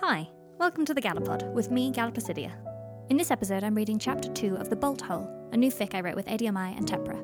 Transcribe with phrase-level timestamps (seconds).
[0.00, 0.28] Hi,
[0.58, 2.52] welcome to the Gallopod with me, Galla Placidia.
[3.10, 6.00] In this episode, I'm reading Chapter 2 of The Bolt Hole, a new fic I
[6.00, 7.20] wrote with Amai and Tepre.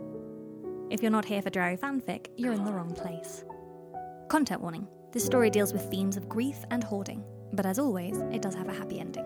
[0.90, 3.44] If you're not here for Drarry fanfic, you're in the wrong place.
[4.28, 8.42] Content warning this story deals with themes of grief and hoarding, but as always, it
[8.42, 9.24] does have a happy ending.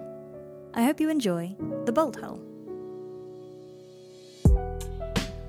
[0.75, 1.57] I hope you enjoy
[1.87, 2.43] The Bolt Hole.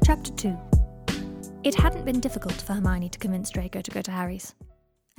[0.06, 0.58] Chapter 2
[1.66, 4.56] It hadn't been difficult for Hermione to convince Draco to go to Harry's.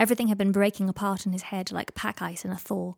[0.00, 2.94] Everything had been breaking apart in his head like pack ice in a thaw.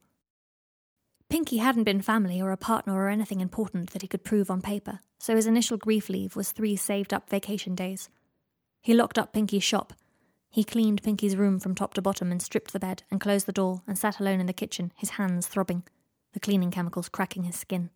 [1.28, 4.62] Pinky hadn't been family or a partner or anything important that he could prove on
[4.62, 8.08] paper, so his initial grief leave was three saved up vacation days.
[8.80, 9.94] He locked up Pinky's shop.
[10.48, 13.52] He cleaned Pinky's room from top to bottom and stripped the bed and closed the
[13.52, 15.82] door and sat alone in the kitchen, his hands throbbing,
[16.34, 17.90] the cleaning chemicals cracking his skin.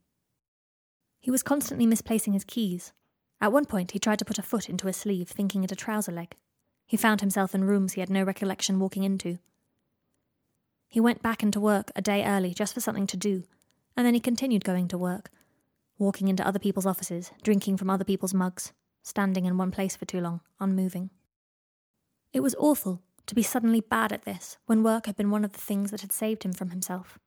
[1.20, 2.92] He was constantly misplacing his keys.
[3.41, 5.77] At one point, he tried to put a foot into a sleeve, thinking it a
[5.77, 6.34] trouser leg.
[6.87, 9.39] He found himself in rooms he had no recollection walking into.
[10.89, 13.43] He went back into work a day early just for something to do,
[13.97, 15.31] and then he continued going to work,
[15.98, 20.05] walking into other people's offices, drinking from other people's mugs, standing in one place for
[20.05, 21.11] too long, unmoving.
[22.33, 25.53] It was awful to be suddenly bad at this when work had been one of
[25.53, 27.19] the things that had saved him from himself.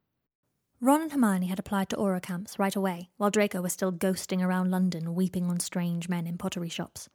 [0.81, 4.41] Ron and Hermione had applied to Auror camps right away, while Draco was still ghosting
[4.41, 7.09] around London, weeping on strange men in pottery shops.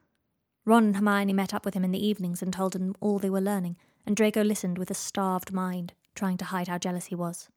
[0.65, 3.31] Ron and Hermione met up with him in the evenings and told him all they
[3.31, 3.77] were learning,
[4.07, 7.48] and Draco listened with a starved mind, trying to hide how jealous he was.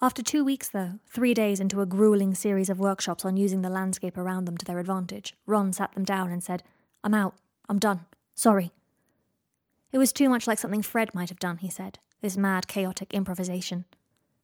[0.00, 3.70] After two weeks, though, three days into a grueling series of workshops on using the
[3.70, 6.62] landscape around them to their advantage, Ron sat them down and said,
[7.02, 7.34] I'm out.
[7.68, 8.06] I'm done.
[8.34, 8.72] Sorry.
[9.92, 13.14] It was too much like something Fred might have done, he said, this mad, chaotic
[13.14, 13.84] improvisation.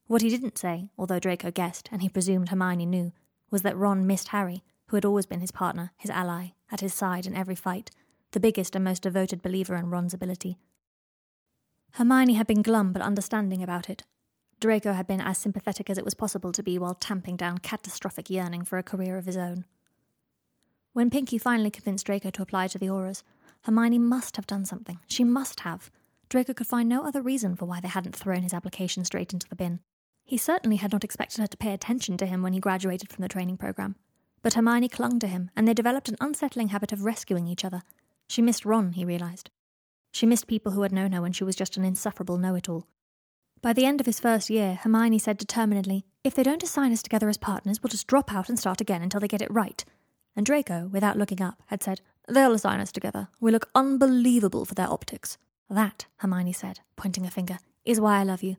[0.06, 3.12] What he didn't say, although Draco guessed, and he presumed Hermione knew,
[3.50, 6.94] was that Ron missed Harry, who had always been his partner, his ally, at his
[6.94, 7.90] side in every fight,
[8.32, 10.58] the biggest and most devoted believer in Ron's ability.
[11.92, 14.04] Hermione had been glum but understanding about it.
[14.60, 18.28] Draco had been as sympathetic as it was possible to be while tamping down catastrophic
[18.28, 19.64] yearning for a career of his own.
[20.92, 23.22] When Pinky finally convinced Draco to apply to the Aurors,
[23.62, 24.98] Hermione must have done something.
[25.06, 25.90] She must have.
[26.28, 29.48] Draco could find no other reason for why they hadn't thrown his application straight into
[29.48, 29.80] the bin.
[30.24, 33.22] He certainly had not expected her to pay attention to him when he graduated from
[33.22, 33.96] the training program.
[34.42, 37.82] But Hermione clung to him, and they developed an unsettling habit of rescuing each other.
[38.28, 39.50] She missed Ron, he realized.
[40.12, 42.68] She missed people who had known her when she was just an insufferable know it
[42.68, 42.86] all.
[43.62, 47.02] By the end of his first year, Hermione said determinedly, If they don't assign us
[47.02, 49.84] together as partners, we'll just drop out and start again until they get it right.
[50.34, 53.28] And Draco, without looking up, had said, They'll assign us together.
[53.40, 55.36] We look unbelievable for their optics.
[55.68, 58.56] That, Hermione said, pointing a finger, is why I love you.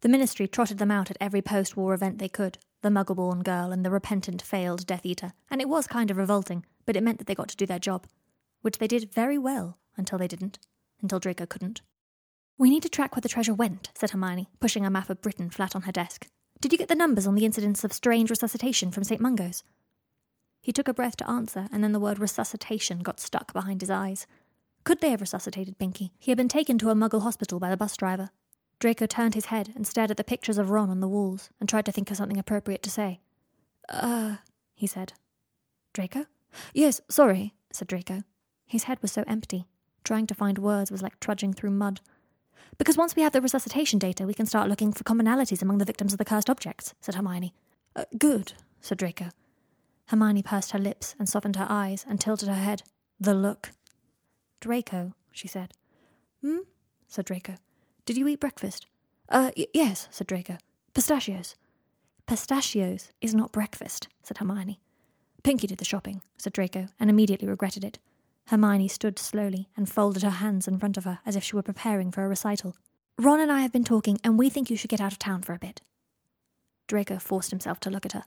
[0.00, 3.72] The ministry trotted them out at every post war event they could, the Muggleborn girl
[3.72, 7.18] and the repentant failed Death Eater, and it was kind of revolting, but it meant
[7.18, 8.06] that they got to do their job.
[8.60, 10.58] Which they did very well, until they didn't.
[11.00, 11.80] Until Draco couldn't.
[12.58, 15.50] We need to track where the treasure went, said Hermione, pushing a map of Britain
[15.50, 16.28] flat on her desk.
[16.60, 19.20] Did you get the numbers on the incidents of strange resuscitation from St.
[19.20, 19.64] Mungo's?
[20.60, 23.90] He took a breath to answer, and then the word resuscitation got stuck behind his
[23.90, 24.26] eyes.
[24.84, 26.12] Could they have resuscitated Pinky?
[26.18, 28.30] He had been taken to a Muggle hospital by the bus driver.
[28.82, 31.68] Draco turned his head and stared at the pictures of Ron on the walls and
[31.68, 33.20] tried to think of something appropriate to say.
[33.88, 34.38] Uh,
[34.74, 35.12] he said.
[35.92, 36.26] Draco?
[36.74, 38.24] Yes, sorry, said Draco.
[38.66, 39.66] His head was so empty.
[40.02, 42.00] Trying to find words was like trudging through mud.
[42.76, 45.84] Because once we have the resuscitation data, we can start looking for commonalities among the
[45.84, 47.54] victims of the cursed objects, said Hermione.
[47.94, 49.26] Uh, good, said Draco.
[50.06, 52.82] Hermione pursed her lips and softened her eyes and tilted her head.
[53.20, 53.70] The look.
[54.58, 55.70] Draco, she said.
[56.40, 56.62] Hmm?
[57.06, 57.54] said Draco.
[58.04, 58.86] Did you eat breakfast?
[59.28, 60.58] Uh, y- yes, said Draco.
[60.94, 61.54] Pistachios.
[62.26, 64.80] Pistachios is not breakfast, said Hermione.
[65.42, 67.98] Pinky did the shopping, said Draco, and immediately regretted it.
[68.46, 71.62] Hermione stood slowly and folded her hands in front of her as if she were
[71.62, 72.76] preparing for a recital.
[73.18, 75.42] Ron and I have been talking, and we think you should get out of town
[75.42, 75.80] for a bit.
[76.88, 78.24] Draco forced himself to look at her.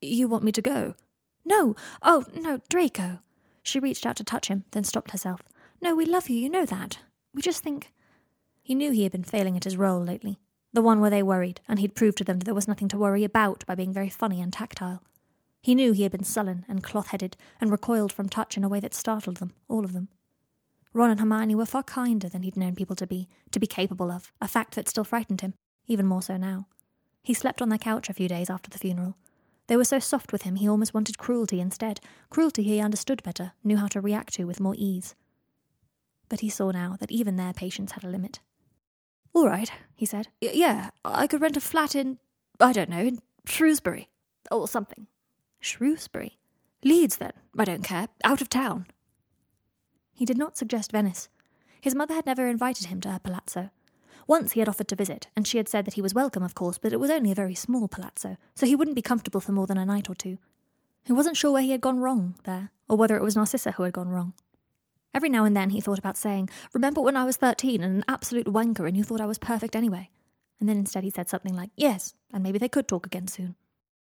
[0.00, 0.94] You want me to go?
[1.44, 1.74] No!
[2.02, 3.20] Oh, no, Draco!
[3.62, 5.40] She reached out to touch him, then stopped herself.
[5.80, 6.98] No, we love you, you know that.
[7.34, 7.92] We just think.
[8.70, 10.38] He knew he had been failing at his role lately,
[10.72, 12.98] the one where they worried, and he'd proved to them that there was nothing to
[12.98, 15.02] worry about by being very funny and tactile.
[15.60, 18.68] He knew he had been sullen and cloth headed and recoiled from touch in a
[18.68, 20.06] way that startled them, all of them.
[20.92, 24.12] Ron and Hermione were far kinder than he'd known people to be, to be capable
[24.12, 25.54] of, a fact that still frightened him,
[25.88, 26.68] even more so now.
[27.24, 29.16] He slept on their couch a few days after the funeral.
[29.66, 31.98] They were so soft with him he almost wanted cruelty instead,
[32.28, 35.16] cruelty he understood better, knew how to react to with more ease.
[36.28, 38.38] But he saw now that even their patience had a limit.
[39.32, 40.28] All right, he said.
[40.40, 42.18] Yeah, I could rent a flat in,
[42.58, 44.08] I don't know, in Shrewsbury.
[44.50, 45.06] Or something.
[45.60, 46.38] Shrewsbury?
[46.82, 47.32] Leeds, then.
[47.56, 48.08] I don't care.
[48.24, 48.86] Out of town.
[50.12, 51.28] He did not suggest Venice.
[51.80, 53.70] His mother had never invited him to her palazzo.
[54.26, 56.54] Once he had offered to visit, and she had said that he was welcome, of
[56.54, 59.52] course, but it was only a very small palazzo, so he wouldn't be comfortable for
[59.52, 60.38] more than a night or two.
[61.04, 63.82] He wasn't sure where he had gone wrong there, or whether it was Narcissa who
[63.84, 64.34] had gone wrong.
[65.12, 68.04] Every now and then he thought about saying, Remember when I was 13 and an
[68.06, 70.10] absolute wanker and you thought I was perfect anyway?
[70.60, 73.56] And then instead he said something like, Yes, and maybe they could talk again soon.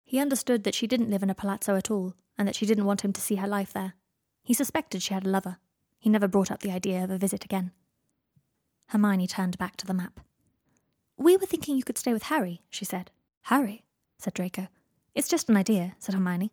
[0.04, 2.86] He understood that she didn't live in a palazzo at all, and that she didn't
[2.86, 3.94] want him to see her life there.
[4.44, 5.58] He suspected she had a lover.
[5.98, 7.72] He never brought up the idea of a visit again.
[8.90, 10.20] Hermione turned back to the map.
[11.18, 13.10] We were thinking you could stay with Harry, she said.
[13.44, 13.84] Harry,
[14.20, 14.68] said Draco.
[15.16, 16.52] It's just an idea, said Hermione.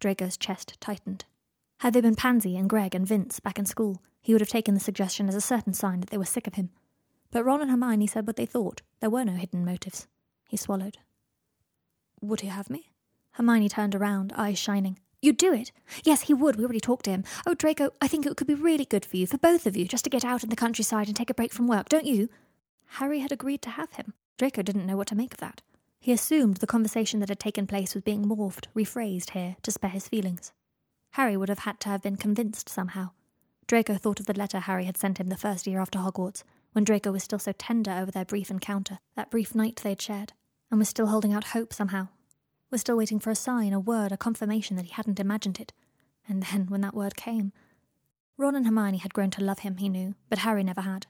[0.00, 1.26] Draco's chest tightened.
[1.78, 4.74] Had they been Pansy and Greg and Vince back in school, he would have taken
[4.74, 6.70] the suggestion as a certain sign that they were sick of him.
[7.30, 8.80] But Ron and Hermione said what they thought.
[9.00, 10.06] There were no hidden motives.
[10.48, 10.98] He swallowed.
[12.20, 12.90] Would he have me?
[13.32, 14.98] Hermione turned around, eyes shining.
[15.20, 15.72] You'd do it?
[16.04, 16.56] Yes, he would.
[16.56, 17.24] We already talked to him.
[17.46, 19.86] Oh, Draco, I think it could be really good for you, for both of you,
[19.86, 22.28] just to get out in the countryside and take a break from work, don't you?
[22.86, 24.14] Harry had agreed to have him.
[24.38, 25.62] Draco didn't know what to make of that.
[25.98, 29.90] He assumed the conversation that had taken place was being morphed, rephrased here, to spare
[29.90, 30.52] his feelings.
[31.14, 33.10] Harry would have had to have been convinced somehow.
[33.68, 36.82] Draco thought of the letter Harry had sent him the first year after Hogwarts, when
[36.82, 40.32] Draco was still so tender over their brief encounter, that brief night they'd shared,
[40.72, 42.08] and was still holding out hope somehow,
[42.72, 45.72] was still waiting for a sign, a word, a confirmation that he hadn't imagined it.
[46.26, 47.52] And then, when that word came,
[48.36, 51.06] Ron and Hermione had grown to love him, he knew, but Harry never had.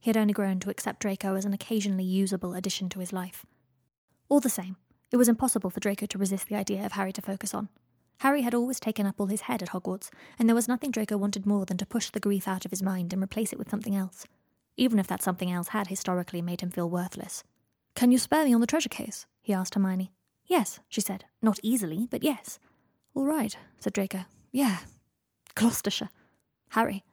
[0.00, 3.44] He had only grown to accept Draco as an occasionally usable addition to his life.
[4.30, 4.76] All the same,
[5.12, 7.68] it was impossible for Draco to resist the idea of Harry to focus on.
[8.18, 11.16] Harry had always taken up all his head at Hogwarts, and there was nothing Draco
[11.16, 13.70] wanted more than to push the grief out of his mind and replace it with
[13.70, 14.26] something else,
[14.76, 17.44] even if that something else had historically made him feel worthless.
[17.94, 19.26] Can you spare me on the treasure case?
[19.42, 20.12] he asked Hermione.
[20.46, 21.24] Yes, she said.
[21.42, 22.58] Not easily, but yes.
[23.14, 24.24] All right, said Draco.
[24.52, 24.78] Yeah.
[25.54, 26.10] Gloucestershire.
[26.70, 27.04] Harry.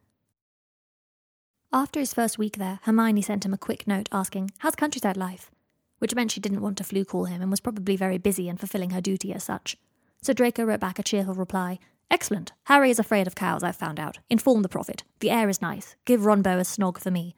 [1.74, 5.52] After his first week there, Hermione sent him a quick note asking, How's countryside life?
[6.00, 8.60] Which meant she didn't want to Floo call him and was probably very busy and
[8.60, 9.78] fulfilling her duty as such.
[10.24, 11.80] So Draco wrote back a cheerful reply.
[12.12, 12.52] Excellent.
[12.66, 14.20] Harry is afraid of cows, I've found out.
[14.30, 15.04] Inform the prophet.
[15.20, 15.96] The air is nice.
[16.06, 17.36] Give Ronbo a snog for me.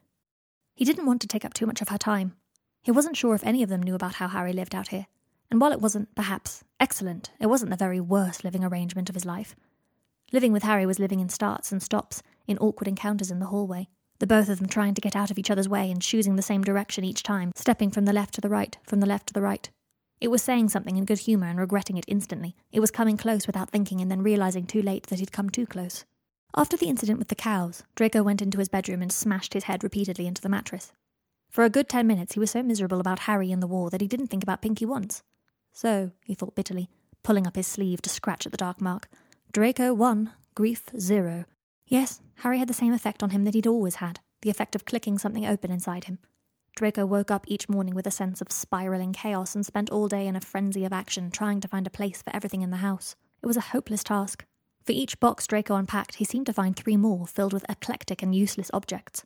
[0.75, 2.35] He didn't want to take up too much of her time.
[2.81, 5.07] He wasn't sure if any of them knew about how Harry lived out here.
[5.50, 9.24] And while it wasn't, perhaps, excellent, it wasn't the very worst living arrangement of his
[9.24, 9.56] life.
[10.33, 13.88] Living with Harry was living in starts and stops, in awkward encounters in the hallway,
[14.19, 16.41] the both of them trying to get out of each other's way and choosing the
[16.41, 19.33] same direction each time, stepping from the left to the right, from the left to
[19.33, 19.69] the right.
[20.24, 22.56] It was saying something in good humour and regretting it instantly.
[22.72, 25.66] It was coming close without thinking and then realising too late that he'd come too
[25.66, 26.06] close.
[26.56, 29.84] After the incident with the cows, Draco went into his bedroom and smashed his head
[29.84, 30.94] repeatedly into the mattress.
[31.50, 34.00] For a good ten minutes, he was so miserable about Harry and the war that
[34.00, 35.24] he didn't think about Pinky once.
[35.74, 36.90] So, he thought bitterly,
[37.22, 39.10] pulling up his sleeve to scratch at the dark mark,
[39.52, 41.44] Draco one, grief zero.
[41.86, 44.86] Yes, Harry had the same effect on him that he'd always had the effect of
[44.86, 46.19] clicking something open inside him.
[46.75, 50.25] Draco woke up each morning with a sense of spiraling chaos and spent all day
[50.25, 53.16] in a frenzy of action trying to find a place for everything in the house.
[53.44, 54.44] It was a hopeless task.
[54.84, 58.34] For each box Draco unpacked, he seemed to find three more filled with eclectic and
[58.34, 59.24] useless objects.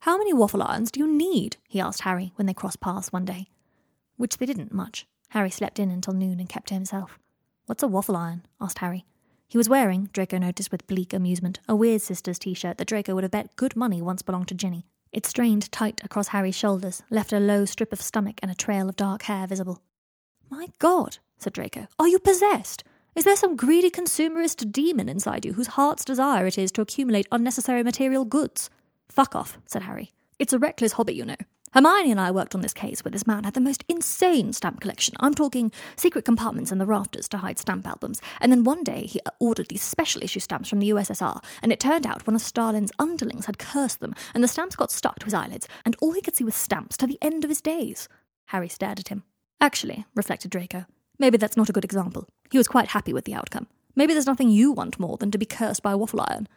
[0.00, 1.58] How many waffle irons do you need?
[1.68, 3.48] he asked Harry when they crossed paths one day.
[4.16, 5.06] Which they didn't much.
[5.30, 7.18] Harry slept in until noon and kept to himself.
[7.66, 8.46] What's a waffle iron?
[8.62, 9.04] asked Harry.
[9.46, 13.14] He was wearing, Draco noticed with bleak amusement, a Weird Sisters t shirt that Draco
[13.14, 14.86] would have bet good money once belonged to Ginny.
[15.12, 18.88] It strained tight across Harry's shoulders, left a low strip of stomach and a trail
[18.88, 19.82] of dark hair visible.
[20.50, 22.84] My God, said Draco, are you possessed?
[23.14, 27.26] Is there some greedy consumerist demon inside you whose heart's desire it is to accumulate
[27.32, 28.70] unnecessary material goods?
[29.08, 30.12] Fuck off, said Harry.
[30.38, 31.36] It's a reckless hobby, you know.
[31.72, 34.80] Hermione and I worked on this case where this man had the most insane stamp
[34.80, 35.14] collection.
[35.20, 38.20] I'm talking secret compartments in the rafters to hide stamp albums.
[38.40, 41.80] And then one day he ordered these special issue stamps from the USSR, and it
[41.80, 45.26] turned out one of Stalin's underlings had cursed them, and the stamps got stuck to
[45.26, 48.08] his eyelids, and all he could see was stamps to the end of his days.
[48.46, 49.24] Harry stared at him.
[49.60, 50.86] Actually, reflected Draco,
[51.18, 52.26] maybe that's not a good example.
[52.50, 53.66] He was quite happy with the outcome.
[53.94, 56.48] Maybe there's nothing you want more than to be cursed by a waffle iron.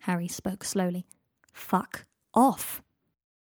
[0.00, 1.06] Harry spoke slowly.
[1.52, 2.82] Fuck off.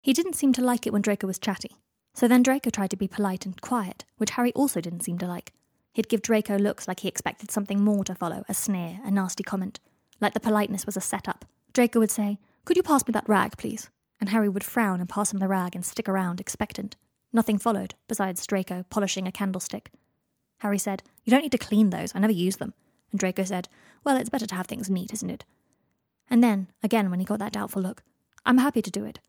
[0.01, 1.77] He didn't seem to like it when Draco was chatty.
[2.13, 5.27] So then Draco tried to be polite and quiet, which Harry also didn't seem to
[5.27, 5.53] like.
[5.93, 9.43] He'd give Draco looks like he expected something more to follow a sneer, a nasty
[9.43, 9.79] comment.
[10.21, 11.45] Like the politeness was a setup.
[11.73, 13.89] Draco would say, Could you pass me that rag, please?
[14.19, 16.95] And Harry would frown and pass him the rag and stick around, expectant.
[17.31, 19.91] Nothing followed, besides Draco polishing a candlestick.
[20.59, 22.73] Harry said, You don't need to clean those, I never use them.
[23.11, 23.69] And Draco said,
[24.03, 25.45] Well, it's better to have things neat, isn't it?
[26.29, 28.03] And then, again, when he got that doubtful look,
[28.45, 29.19] I'm happy to do it.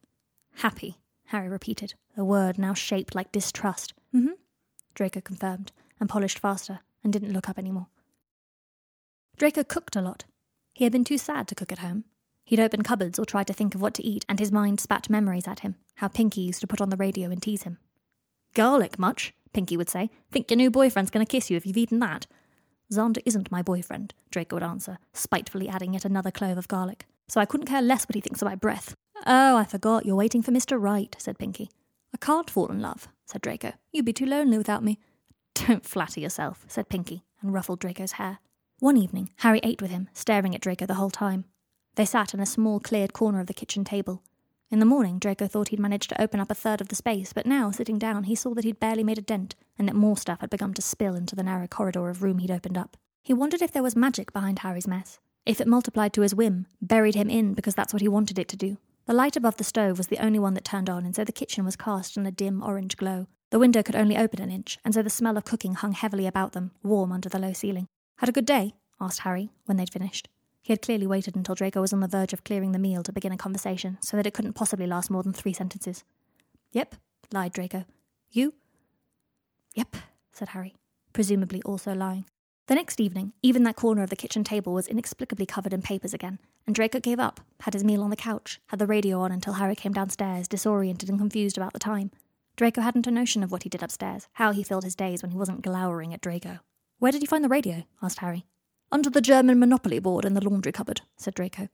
[0.61, 0.99] Happy,
[1.29, 3.95] Harry repeated, the word now shaped like distrust.
[4.15, 4.33] Mm hmm,
[4.95, 7.87] Draco confirmed, and polished faster, and didn't look up any more.
[9.39, 10.27] Draco cooked a lot.
[10.75, 12.05] He had been too sad to cook at home.
[12.45, 15.09] He'd open cupboards or try to think of what to eat, and his mind spat
[15.09, 17.79] memories at him, how Pinky used to put on the radio and tease him.
[18.53, 19.33] Garlic much?
[19.55, 20.11] Pinky would say.
[20.31, 22.27] Think your new boyfriend's going to kiss you if you've eaten that?
[22.93, 27.07] Xander isn't my boyfriend, Draco would answer, spitefully adding yet another clove of garlic.
[27.29, 28.95] So I couldn't care less what he thinks of my breath.
[29.27, 30.81] Oh, I forgot, you're waiting for Mr.
[30.81, 31.71] Right, said Pinky.
[32.15, 33.73] I can't fall in love, said Draco.
[33.93, 34.99] You'd be too lonely without me.
[35.55, 38.39] Don't flatter yourself, said Pinky, and ruffled Draco's hair.
[38.79, 41.45] One evening, Harry ate with him, staring at Draco the whole time.
[41.97, 44.23] They sat in a small cleared corner of the kitchen table.
[44.71, 47.33] In the morning, Draco thought he'd managed to open up a third of the space,
[47.33, 50.17] but now, sitting down, he saw that he'd barely made a dent, and that more
[50.17, 52.97] stuff had begun to spill into the narrow corridor of room he'd opened up.
[53.23, 56.67] He wondered if there was magic behind Harry's mess, if it multiplied to his whim,
[56.81, 58.79] buried him in because that's what he wanted it to do.
[59.07, 61.33] The light above the stove was the only one that turned on, and so the
[61.33, 63.27] kitchen was cast in a dim orange glow.
[63.51, 66.27] The window could only open an inch, and so the smell of cooking hung heavily
[66.27, 67.89] about them, warm under the low ceiling.
[68.19, 68.75] Had a good day?
[69.01, 70.29] asked Harry, when they'd finished.
[70.63, 73.13] He had clearly waited until Draco was on the verge of clearing the meal to
[73.13, 76.05] begin a conversation, so that it couldn't possibly last more than three sentences.
[76.73, 76.95] Yep,
[77.33, 77.87] lied Draco.
[78.31, 78.55] You?
[79.75, 79.97] Yep,
[80.33, 80.77] said Harry,
[81.13, 82.27] presumably also lying.
[82.67, 86.15] The next evening, even that corner of the kitchen table was inexplicably covered in papers
[86.15, 89.33] again, and Draco gave up, had his meal on the couch, had the radio on
[89.33, 92.11] until Harry came downstairs, disoriented and confused about the time.
[92.57, 95.31] Draco hadn't a notion of what he did upstairs, how he filled his days when
[95.31, 96.61] he wasn't glowering at Draco.
[96.99, 97.85] Where did you find the radio?
[98.03, 98.45] asked Harry.
[98.93, 101.69] Under the German Monopoly board in the laundry cupboard, said Draco.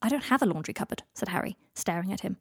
[0.00, 2.38] I don't have a laundry cupboard, said Harry, staring at him.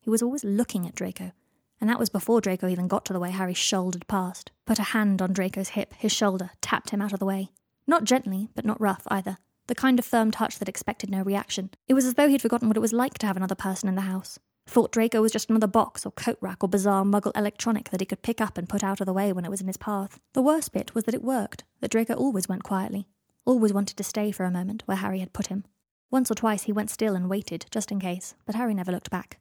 [0.00, 1.32] He was always looking at Draco,
[1.80, 4.84] and that was before Draco even got to the way Harry shouldered past, put a
[4.84, 7.50] hand on Draco's hip, his shoulder, tapped him out of the way.
[7.86, 9.38] Not gently, but not rough either.
[9.68, 11.70] The kind of firm touch that expected no reaction.
[11.86, 13.94] It was as though he'd forgotten what it was like to have another person in
[13.94, 14.38] the house.
[14.66, 18.06] Thought Draco was just another box or coat rack or bizarre muggle electronic that he
[18.06, 20.20] could pick up and put out of the way when it was in his path.
[20.32, 23.06] The worst bit was that it worked, that Draco always went quietly,
[23.44, 25.64] always wanted to stay for a moment where Harry had put him.
[26.10, 29.10] Once or twice he went still and waited, just in case, but Harry never looked
[29.10, 29.38] back.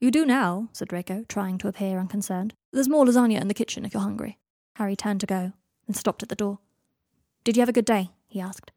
[0.00, 2.54] You do now, said Draco, trying to appear unconcerned.
[2.72, 4.38] There's more lasagna in the kitchen if you're hungry.
[4.74, 5.52] Harry turned to go,
[5.86, 6.58] and stopped at the door.
[7.44, 8.10] Did you have a good day?
[8.26, 8.72] he asked.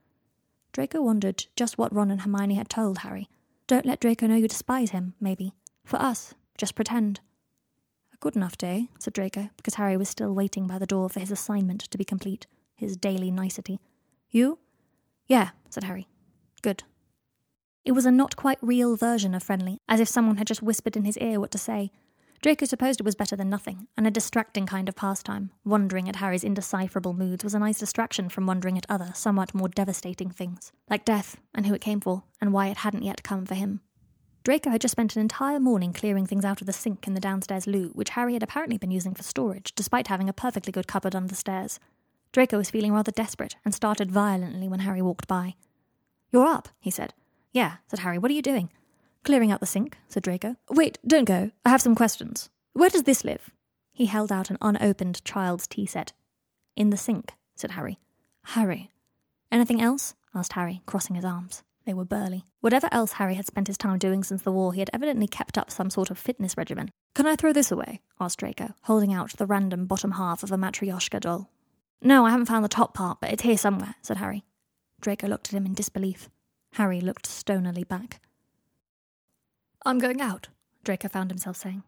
[0.77, 3.27] Draco wondered just what Ron and Hermione had told Harry.
[3.65, 5.55] Don't let Draco know you despise him, maybe.
[5.83, 7.19] For us, just pretend.
[8.13, 11.19] A good enough day, said Draco, because Harry was still waiting by the door for
[11.19, 13.79] his assignment to be complete, his daily nicety.
[14.29, 14.59] You?
[15.25, 16.07] Yeah, said Harry.
[16.61, 16.83] Good.
[17.83, 20.95] It was a not quite real version of friendly, as if someone had just whispered
[20.95, 21.91] in his ear what to say.
[22.41, 25.51] Draco supposed it was better than nothing, and a distracting kind of pastime.
[25.65, 29.69] Wondering at Harry's indecipherable moods was a nice distraction from wondering at other, somewhat more
[29.69, 33.45] devastating things, like death, and who it came for, and why it hadn't yet come
[33.45, 33.81] for him.
[34.43, 37.19] Draco had just spent an entire morning clearing things out of the sink in the
[37.19, 40.87] downstairs loo, which Harry had apparently been using for storage, despite having a perfectly good
[40.87, 41.79] cupboard under the stairs.
[42.31, 45.55] Draco was feeling rather desperate and started violently when Harry walked by.
[46.31, 47.13] You're up, he said.
[47.51, 48.17] Yeah, said Harry.
[48.17, 48.69] What are you doing?
[49.27, 50.55] Clearing out the sink, said Draco.
[50.69, 51.51] Wait, don't go.
[51.65, 52.49] I have some questions.
[52.71, 53.49] Where does this live?
[53.91, 56.13] He held out an unopened child's tea set.
[56.77, 57.99] In the sink, said Harry.
[58.45, 58.89] Harry.
[59.51, 60.15] Anything else?
[60.33, 61.61] asked Harry, crossing his arms.
[61.85, 62.45] They were burly.
[62.61, 65.57] Whatever else Harry had spent his time doing since the war, he had evidently kept
[65.57, 66.89] up some sort of fitness regimen.
[67.13, 67.99] Can I throw this away?
[68.21, 71.49] asked Draco, holding out the random bottom half of a Matryoshka doll.
[72.01, 74.45] No, I haven't found the top part, but it's here somewhere, said Harry.
[75.01, 76.29] Draco looked at him in disbelief.
[76.75, 78.21] Harry looked stonily back.
[79.87, 80.49] I'm going out,
[80.83, 81.81] Draco found himself saying.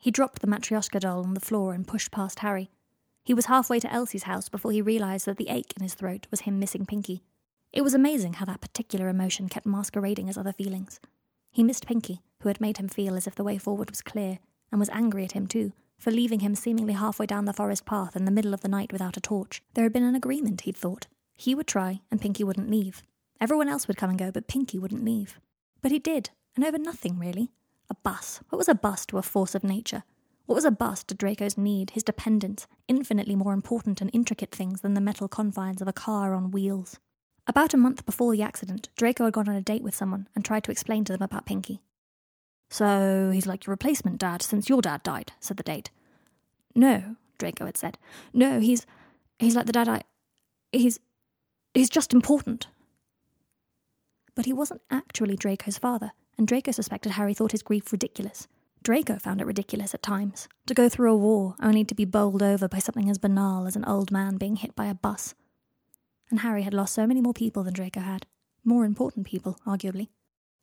[0.00, 2.72] He dropped the Matryoshka doll on the floor and pushed past Harry.
[3.24, 6.26] He was halfway to Elsie's house before he realized that the ache in his throat
[6.32, 7.22] was him missing Pinky.
[7.72, 10.98] It was amazing how that particular emotion kept masquerading as other feelings.
[11.52, 14.40] He missed Pinky, who had made him feel as if the way forward was clear,
[14.72, 18.16] and was angry at him too, for leaving him seemingly halfway down the forest path
[18.16, 19.62] in the middle of the night without a torch.
[19.74, 21.06] There had been an agreement, he'd thought.
[21.36, 23.04] He would try, and Pinky wouldn't leave.
[23.40, 25.38] Everyone else would come and go, but Pinky wouldn't leave.
[25.80, 27.50] But he did, and over nothing, really.
[27.90, 28.40] A bus.
[28.48, 30.04] What was a bus to a force of nature?
[30.46, 34.82] What was a bus to Draco's need, his dependence, infinitely more important and intricate things
[34.82, 36.98] than the metal confines of a car on wheels?
[37.46, 40.44] About a month before the accident, Draco had gone on a date with someone and
[40.44, 41.82] tried to explain to them about Pinky.
[42.70, 45.90] So he's like your replacement dad since your dad died, said the date.
[46.74, 47.98] No, Draco had said.
[48.32, 48.86] No, he's
[49.38, 50.02] he's like the dad I
[50.72, 50.98] he's
[51.74, 52.66] he's just important.
[54.34, 58.48] But he wasn't actually Draco's father, and Draco suspected Harry thought his grief ridiculous.
[58.82, 62.42] Draco found it ridiculous at times to go through a war only to be bowled
[62.42, 65.34] over by something as banal as an old man being hit by a bus.
[66.30, 68.26] And Harry had lost so many more people than Draco had.
[68.62, 70.08] More important people, arguably.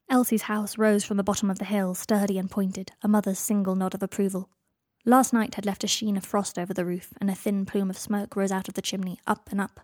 [0.10, 3.76] Elsie's house rose from the bottom of the hill, sturdy and pointed, a mother's single
[3.76, 4.50] nod of approval.
[5.06, 7.90] Last night had left a sheen of frost over the roof, and a thin plume
[7.90, 9.80] of smoke rose out of the chimney, up and up.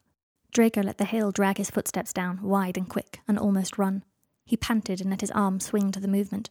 [0.52, 4.04] Draco let the hill drag his footsteps down, wide and quick, and almost run.
[4.48, 6.50] He panted and let his arm swing to the movement.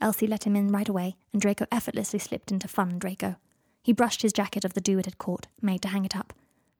[0.00, 3.34] Elsie let him in right away, and Draco effortlessly slipped into fun Draco.
[3.82, 6.32] He brushed his jacket of the dew it had caught, made to hang it up.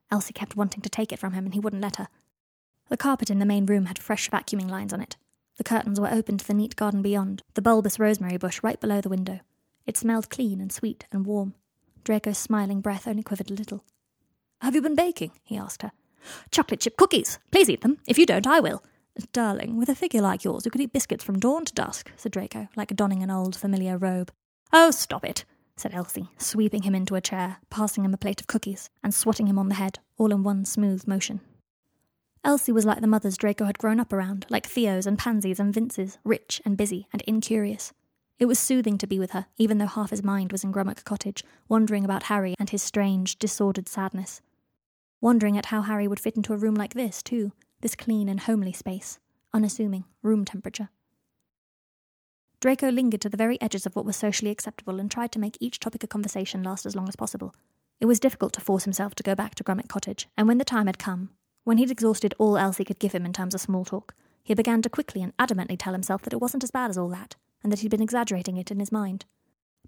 [0.09, 2.07] Elsie kept wanting to take it from him, and he wouldn't let her.
[2.89, 5.17] The carpet in the main room had fresh vacuuming lines on it.
[5.57, 9.01] The curtains were open to the neat garden beyond, the bulbous rosemary bush right below
[9.01, 9.41] the window.
[9.85, 11.55] It smelled clean and sweet and warm.
[12.05, 13.83] Draco's smiling breath only quivered a little.
[14.61, 15.33] Have you been baking?
[15.43, 15.91] he asked her.
[16.53, 17.41] Chocolate chip cookies.
[17.51, 17.99] Please eat them.
[18.07, 18.85] If you don't, I will.
[19.33, 22.33] Darling, with a figure like yours, you could eat biscuits from dawn to dusk, said
[22.33, 24.33] Draco, like donning an old familiar robe.
[24.73, 25.45] Oh, stop it,
[25.77, 29.47] said Elsie, sweeping him into a chair, passing him a plate of cookies, and swatting
[29.47, 31.41] him on the head, all in one smooth motion.
[32.45, 35.73] Elsie was like the mothers Draco had grown up around, like Theo's and Pansy's and
[35.73, 37.93] Vince's, rich and busy and incurious.
[38.39, 41.05] It was soothing to be with her, even though half his mind was in Grummock
[41.05, 44.41] Cottage, wondering about Harry and his strange, disordered sadness.
[45.21, 47.53] Wondering at how Harry would fit into a room like this, too,
[47.83, 49.19] this clean and homely space,
[49.53, 50.89] unassuming, room temperature.
[52.61, 55.59] Draco lingered to the very edges of what was socially acceptable and tried to make
[55.61, 57.55] each topic of conversation last as long as possible.
[58.01, 60.65] It was difficult to force himself to go back to Grummock Cottage, and when the
[60.65, 61.31] time had come,
[61.65, 64.83] when he'd exhausted all Elsie could give him in terms of small talk, he began
[64.83, 67.73] to quickly and adamantly tell himself that it wasn't as bad as all that, and
[67.73, 69.25] that he'd been exaggerating it in his mind.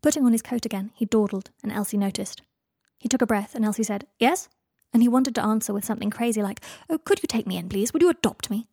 [0.02, 2.42] Putting on his coat again, he dawdled, and Elsie noticed.
[2.98, 4.48] He took a breath, and Elsie said, Yes?
[4.94, 7.68] And he wanted to answer with something crazy like, Oh, could you take me in,
[7.68, 7.92] please?
[7.92, 8.68] Would you adopt me?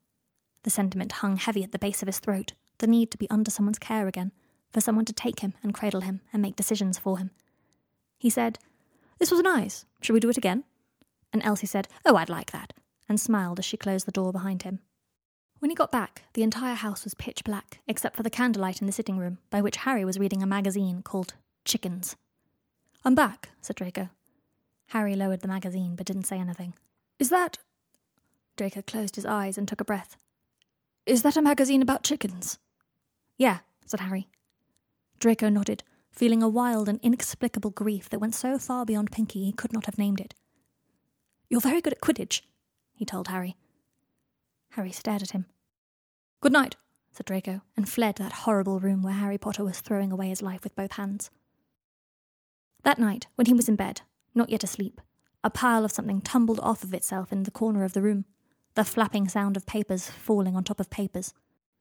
[0.63, 3.51] The sentiment hung heavy at the base of his throat, the need to be under
[3.51, 4.31] someone's care again,
[4.71, 7.31] for someone to take him and cradle him and make decisions for him.
[8.17, 8.59] He said,
[9.19, 9.85] This was nice.
[10.01, 10.63] Shall we do it again?
[11.33, 12.73] And Elsie said, Oh, I'd like that
[13.11, 14.79] and smiled as she closed the door behind him.
[15.59, 18.87] When he got back, the entire house was pitch black, except for the candlelight in
[18.87, 21.33] the sitting room, by which Harry was reading a magazine called
[21.65, 22.15] Chickens.
[23.03, 24.09] I'm back, said Draco.
[24.91, 26.73] Harry lowered the magazine but didn't say anything.
[27.17, 27.59] Is that.
[28.57, 30.17] Draco closed his eyes and took a breath.
[31.05, 32.59] Is that a magazine about chickens?
[33.37, 34.27] Yeah, said Harry.
[35.17, 39.53] Draco nodded, feeling a wild and inexplicable grief that went so far beyond Pinky he
[39.53, 40.35] could not have named it.
[41.49, 42.41] You're very good at Quidditch,
[42.93, 43.55] he told Harry.
[44.71, 45.45] Harry stared at him.
[46.41, 46.75] Good night,
[47.13, 50.65] said Draco, and fled that horrible room where Harry Potter was throwing away his life
[50.65, 51.31] with both hands.
[52.83, 54.01] That night, when he was in bed,
[54.33, 55.01] not yet asleep,
[55.43, 58.25] a pile of something tumbled off of itself in the corner of the room,
[58.75, 61.33] the flapping sound of papers falling on top of papers.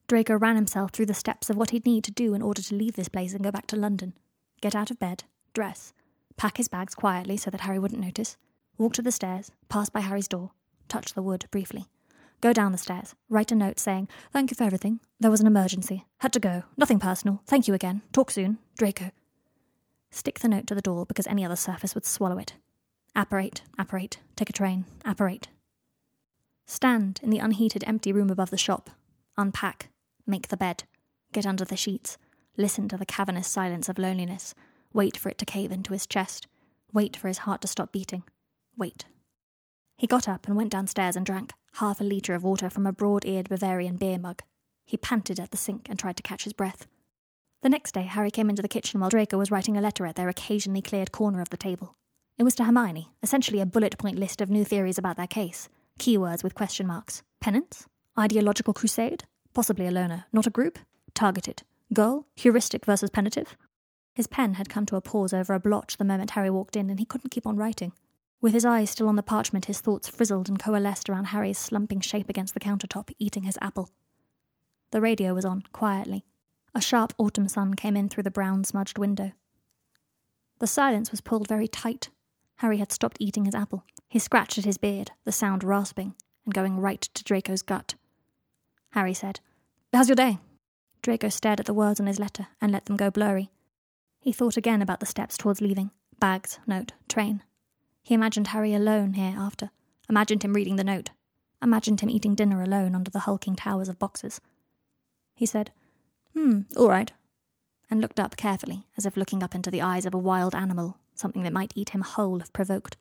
[0.09, 2.75] Draco ran himself through the steps of what he'd need to do in order to
[2.75, 4.15] leave this place and go back to London.
[4.61, 5.93] Get out of bed, dress,
[6.37, 8.37] pack his bags quietly so that Harry wouldn't notice,
[8.77, 10.51] walk to the stairs, pass by Harry's door,
[10.89, 11.87] touch the wood briefly.
[12.41, 15.01] Go down the stairs, write a note saying, Thank you for everything.
[15.21, 16.07] There was an emergency.
[16.19, 16.65] Had to go.
[16.77, 17.43] Nothing personal.
[17.47, 18.01] Thank you again.
[18.13, 18.59] Talk soon.
[18.79, 19.11] Draco.
[20.11, 22.55] Stick the note to the door because any other surface would swallow it.
[23.15, 25.49] Apparate, apparate, take a train, apparate.
[26.67, 28.91] Stand in the unheated empty room above the shop.
[29.37, 29.89] Unpack.
[30.27, 30.85] Make the bed.
[31.33, 32.19] Get under the sheets.
[32.57, 34.55] Listen to the cavernous silence of loneliness.
[34.93, 36.47] Wait for it to cave into his chest.
[36.93, 38.25] Wait for his heart to stop beating.
[38.77, 39.07] Wait.
[39.97, 42.93] He got up and went downstairs and drank half a litre of water from a
[42.93, 44.43] broad eared Bavarian beer mug.
[44.85, 46.87] He panted at the sink and tried to catch his breath.
[47.63, 50.17] The next day, Harry came into the kitchen while Draco was writing a letter at
[50.17, 51.95] their occasionally cleared corner of the table.
[52.39, 55.69] It was to Hermione, essentially a bullet point list of new theories about their case,
[55.99, 57.23] keywords with question marks.
[57.39, 57.87] Penance?
[58.19, 59.25] Ideological crusade?
[59.53, 60.79] Possibly a loner, not a group?
[61.13, 61.63] Targeted.
[61.93, 62.25] Goal?
[62.37, 63.57] Heuristic versus penitive?
[64.15, 66.89] His pen had come to a pause over a blotch the moment Harry walked in,
[66.89, 67.93] and he couldn't keep on writing.
[68.41, 72.01] With his eyes still on the parchment, his thoughts frizzled and coalesced around Harry's slumping
[72.01, 73.91] shape against the countertop, eating his apple.
[74.93, 76.25] The radio was on, quietly.
[76.75, 79.33] A sharp autumn sun came in through the brown smudged window.
[80.61, 82.11] The silence was pulled very tight.
[82.57, 83.85] Harry had stopped eating his apple.
[84.09, 87.95] He scratched at his beard, the sound rasping and going right to Draco's gut.
[88.93, 89.41] Harry said,
[89.93, 90.39] How's your day?
[91.03, 93.51] Draco stared at the words on his letter and let them go blurry.
[94.21, 97.43] He thought again about the steps towards leaving bags, note, train.
[98.03, 99.71] He imagined Harry alone here after,
[100.09, 101.11] imagined him reading the note,
[101.63, 104.41] imagined him eating dinner alone under the hulking towers of boxes.
[105.35, 105.73] He said,
[106.35, 107.13] Hmm, all right,
[107.91, 110.99] and looked up carefully, as if looking up into the eyes of a wild animal,
[111.15, 112.97] something that might eat him whole if provoked.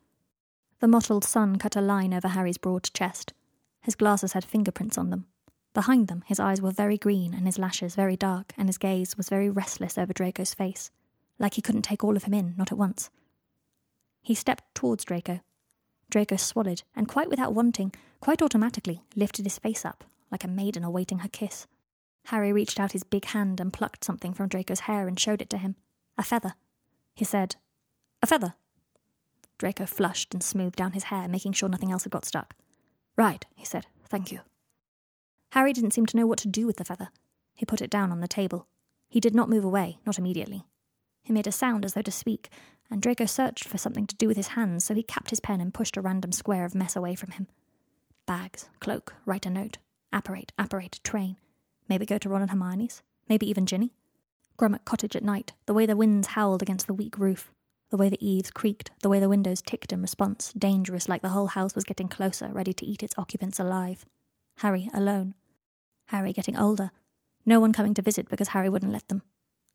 [0.79, 3.33] The mottled sun cut a line over Harry's broad chest.
[3.81, 5.27] His glasses had fingerprints on them.
[5.73, 9.15] Behind them, his eyes were very green and his lashes very dark, and his gaze
[9.15, 10.89] was very restless over Draco's face,
[11.37, 13.09] like he couldn't take all of him in, not at once.
[14.21, 15.41] He stepped towards Draco.
[16.09, 20.83] Draco swallowed, and quite without wanting, quite automatically, lifted his face up, like a maiden
[20.83, 21.67] awaiting her kiss.
[22.29, 25.49] Harry reached out his big hand and plucked something from Draco's hair and showed it
[25.49, 25.75] to him.
[26.15, 26.53] A feather.
[27.15, 27.55] He said,
[28.21, 28.53] A feather.
[29.57, 32.53] Draco flushed and smoothed down his hair, making sure nothing else had got stuck.
[33.17, 33.87] Right, he said.
[34.07, 34.41] Thank you.
[35.53, 37.09] Harry didn't seem to know what to do with the feather.
[37.55, 38.67] He put it down on the table.
[39.09, 40.65] He did not move away, not immediately.
[41.23, 42.49] He made a sound as though to speak,
[42.91, 45.59] and Draco searched for something to do with his hands, so he capped his pen
[45.61, 47.47] and pushed a random square of mess away from him.
[48.27, 49.79] Bags, cloak, write a note,
[50.13, 51.37] apparate, apparate, train.
[51.89, 53.91] Maybe go to Ron and Hermione's, maybe even Ginny.
[54.57, 57.51] Grummet Cottage at night, the way the winds howled against the weak roof,
[57.89, 61.29] the way the eaves creaked, the way the windows ticked in response, dangerous like the
[61.29, 64.05] whole house was getting closer, ready to eat its occupants alive.
[64.57, 65.33] Harry alone.
[66.07, 66.91] Harry getting older.
[67.45, 69.23] No one coming to visit because Harry wouldn't let them.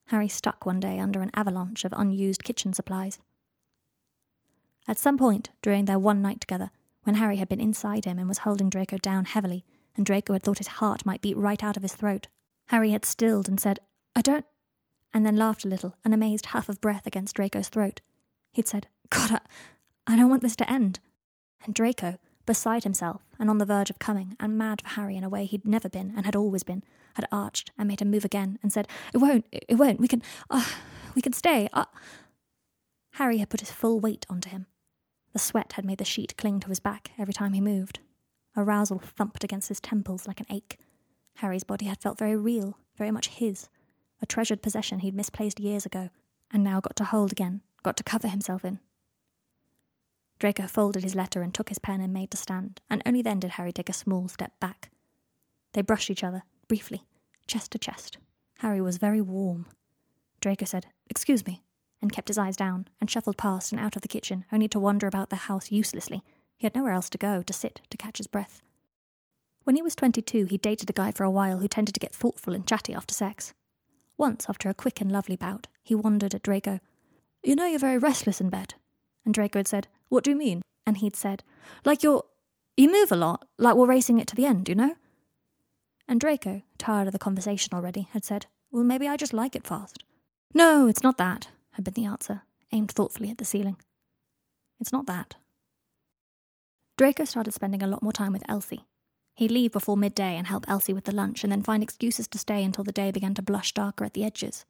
[0.09, 3.19] Harry stuck one day under an avalanche of unused kitchen supplies.
[4.87, 6.71] At some point during their one night together,
[7.05, 9.65] when Harry had been inside him and was holding Draco down heavily,
[9.97, 12.29] and Draco had thought his heart might beat right out of his throat,
[12.69, 13.79] Harry had stilled and said,
[14.17, 14.47] I don't
[15.15, 18.01] and then laughed a little, an amazed huff of breath against Draco's throat.
[18.53, 20.99] He'd said, God, I, I don't want this to end.
[21.65, 25.25] And Draco, beside himself and on the verge of coming, and mad for Harry in
[25.25, 26.83] a way he'd never been and had always been,
[27.15, 30.21] had arched and made him move again and said, It won't, it won't, we can,
[30.51, 30.65] uh,
[31.15, 31.69] we can stay.
[31.73, 31.85] Uh.
[33.13, 34.67] Harry had put his full weight onto him.
[35.33, 38.01] The sweat had made the sheet cling to his back every time he moved.
[38.57, 40.79] Arousal thumped against his temples like an ache.
[41.37, 43.69] Harry's body had felt very real, very much his
[44.23, 46.09] a treasured possession he'd misplaced years ago,
[46.51, 48.79] and now got to hold again, got to cover himself in.
[50.39, 53.39] Draco folded his letter and took his pen and made to stand, and only then
[53.39, 54.91] did Harry take a small step back.
[55.75, 57.05] They brushed each other, briefly,
[57.47, 58.17] chest to chest.
[58.61, 59.67] Harry was very warm.
[60.41, 61.63] Draco said, Excuse me,
[62.01, 64.81] and kept his eyes down, and shuffled past and out of the kitchen, only to
[64.81, 66.23] wander about the house uselessly.
[66.57, 68.63] He had nowhere else to go, to sit, to catch his breath.
[69.65, 72.01] When he was twenty two, he dated a guy for a while who tended to
[72.01, 73.55] get thoughtful and chatty after sex.
[74.17, 76.81] Once, after a quick and lovely bout, he wondered at Draco,
[77.43, 78.75] You know you're very restless in bed.
[79.25, 80.63] And Draco had said, What do you mean?
[80.87, 81.43] And he'd said,
[81.85, 82.25] Like you're.
[82.77, 84.97] You move a lot, like we're racing it to the end, you know?
[86.09, 89.67] And Draco, tired of the conversation already, had said, Well, maybe I just like it
[89.67, 90.03] fast.
[90.53, 93.77] No, it's not that, had been the answer, aimed thoughtfully at the ceiling.
[94.81, 95.37] It's not that.
[96.97, 98.87] Draco started spending a lot more time with Elsie,
[99.37, 102.39] He'd leave before midday and help Elsie with the lunch, and then find excuses to
[102.39, 104.65] stay until the day began to blush darker at the edges.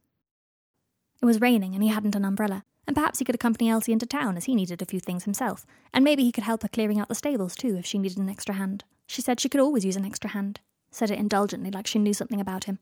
[1.21, 4.07] It was raining, and he hadn't an umbrella, and perhaps he could accompany Elsie into
[4.07, 6.99] town as he needed a few things himself, and maybe he could help her clearing
[6.99, 8.85] out the stables too if she needed an extra hand.
[9.07, 10.61] She said she could always use an extra hand,
[10.91, 12.79] said it indulgently like she knew something about him.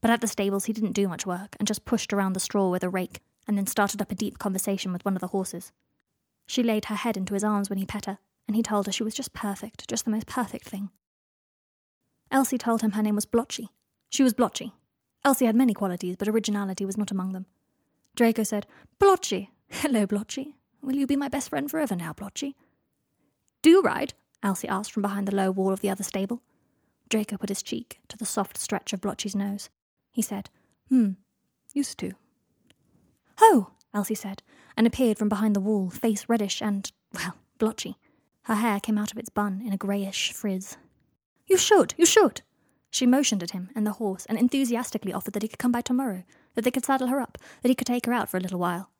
[0.00, 2.70] But at the stables he didn't do much work, and just pushed around the straw
[2.70, 5.72] with a rake, and then started up a deep conversation with one of the horses.
[6.46, 8.18] She laid her head into his arms when he pet her,
[8.48, 10.90] and he told her she was just perfect, just the most perfect thing.
[12.32, 13.68] Elsie told him her name was Blotchy.
[14.10, 14.72] She was blotchy.
[15.24, 17.46] Elsie had many qualities, but originality was not among them.
[18.16, 18.66] Draco said,
[18.98, 19.50] Blotchy.
[19.68, 20.54] Hello, Blotchy.
[20.82, 22.56] Will you be my best friend forever now, Blotchy?
[23.62, 24.14] Do you ride?
[24.42, 26.42] Elsie asked from behind the low wall of the other stable.
[27.08, 29.68] Draco put his cheek to the soft stretch of Blotchy's nose.
[30.10, 30.48] He said,
[30.88, 31.12] Hmm,
[31.74, 32.12] used to.
[33.40, 34.42] Oh, Elsie said,
[34.76, 37.96] and appeared from behind the wall, face reddish and, well, blotchy.
[38.48, 40.78] Her hair came out of its bun in a greyish frizz.
[41.46, 42.40] You should, you should.
[42.90, 45.82] She motioned at him and the horse and enthusiastically offered that he could come by
[45.82, 48.40] tomorrow, that they could saddle her up, that he could take her out for a
[48.40, 48.90] little while.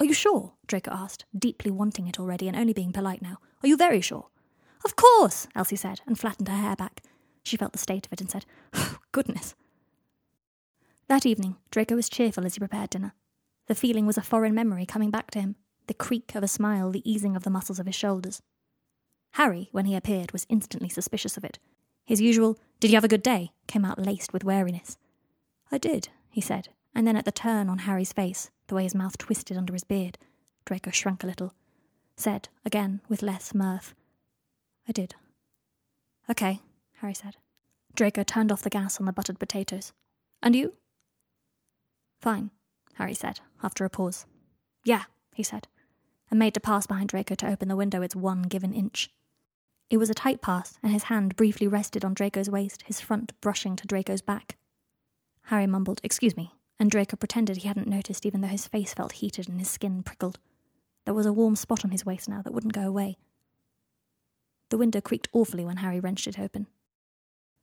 [0.00, 0.54] Are you sure?
[0.66, 3.38] Draco asked, deeply wanting it already and only being polite now.
[3.62, 4.26] Are you very sure?
[4.84, 7.00] Of course, Elsie said, and flattened her hair back.
[7.44, 9.54] She felt the state of it and said, oh, Goodness.
[11.06, 13.14] That evening, Draco was cheerful as he prepared dinner.
[13.68, 15.54] The feeling was a foreign memory coming back to him
[15.86, 18.42] the creak of a smile, the easing of the muscles of his shoulders.
[19.34, 21.58] Harry, when he appeared, was instantly suspicious of it.
[22.04, 23.50] His usual, Did you have a good day?
[23.66, 24.96] came out laced with wariness.
[25.72, 28.94] I did, he said, and then at the turn on Harry's face, the way his
[28.94, 30.18] mouth twisted under his beard,
[30.64, 31.52] Draco shrunk a little.
[32.16, 33.92] Said, again, with less mirth,
[34.88, 35.16] I did.
[36.30, 36.60] Okay,
[36.98, 37.36] Harry said.
[37.96, 39.92] Draco turned off the gas on the buttered potatoes.
[40.44, 40.74] And you?
[42.20, 42.52] Fine,
[42.94, 44.26] Harry said, after a pause.
[44.84, 45.66] Yeah, he said,
[46.30, 49.10] and made to pass behind Draco to open the window its one given inch.
[49.90, 53.38] It was a tight pass, and his hand briefly rested on Draco's waist, his front
[53.40, 54.56] brushing to Draco's back.
[55.44, 59.12] Harry mumbled, Excuse me, and Draco pretended he hadn't noticed, even though his face felt
[59.12, 60.38] heated and his skin prickled.
[61.04, 63.18] There was a warm spot on his waist now that wouldn't go away.
[64.70, 66.66] The window creaked awfully when Harry wrenched it open.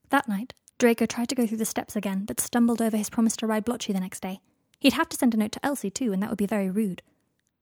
[0.09, 3.35] That night, Draco tried to go through the steps again, but stumbled over his promise
[3.37, 4.41] to ride Blotchy the next day.
[4.79, 7.01] He'd have to send a note to Elsie, too, and that would be very rude.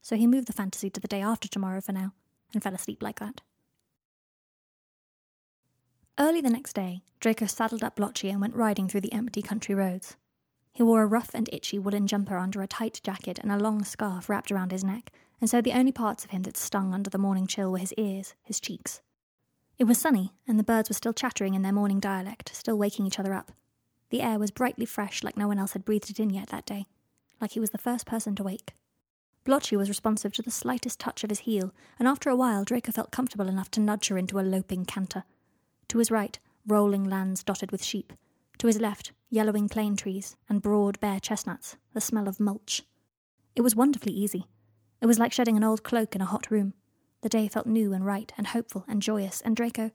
[0.01, 2.13] So he moved the fantasy to the day after tomorrow for now,
[2.53, 3.41] and fell asleep like that.
[6.19, 9.73] Early the next day, Draco saddled up Blotchy and went riding through the empty country
[9.73, 10.17] roads.
[10.73, 13.85] He wore a rough and itchy woolen jumper under a tight jacket and a long
[13.85, 17.09] scarf wrapped around his neck, and so the only parts of him that stung under
[17.09, 18.99] the morning chill were his ears, his cheeks.
[19.77, 23.05] It was sunny, and the birds were still chattering in their morning dialect, still waking
[23.05, 23.53] each other up.
[24.09, 26.65] The air was brightly fresh, like no one else had breathed it in yet that
[26.65, 26.85] day,
[27.39, 28.73] like he was the first person to wake.
[29.45, 32.91] Blotchy was responsive to the slightest touch of his heel, and after a while Draco
[32.91, 35.23] felt comfortable enough to nudge her into a loping canter.
[35.89, 38.13] To his right, rolling lands dotted with sheep.
[38.59, 42.83] To his left, yellowing plane trees and broad bare chestnuts, the smell of mulch.
[43.55, 44.45] It was wonderfully easy.
[45.01, 46.73] It was like shedding an old cloak in a hot room.
[47.21, 49.91] The day felt new and right and hopeful and joyous, and Draco.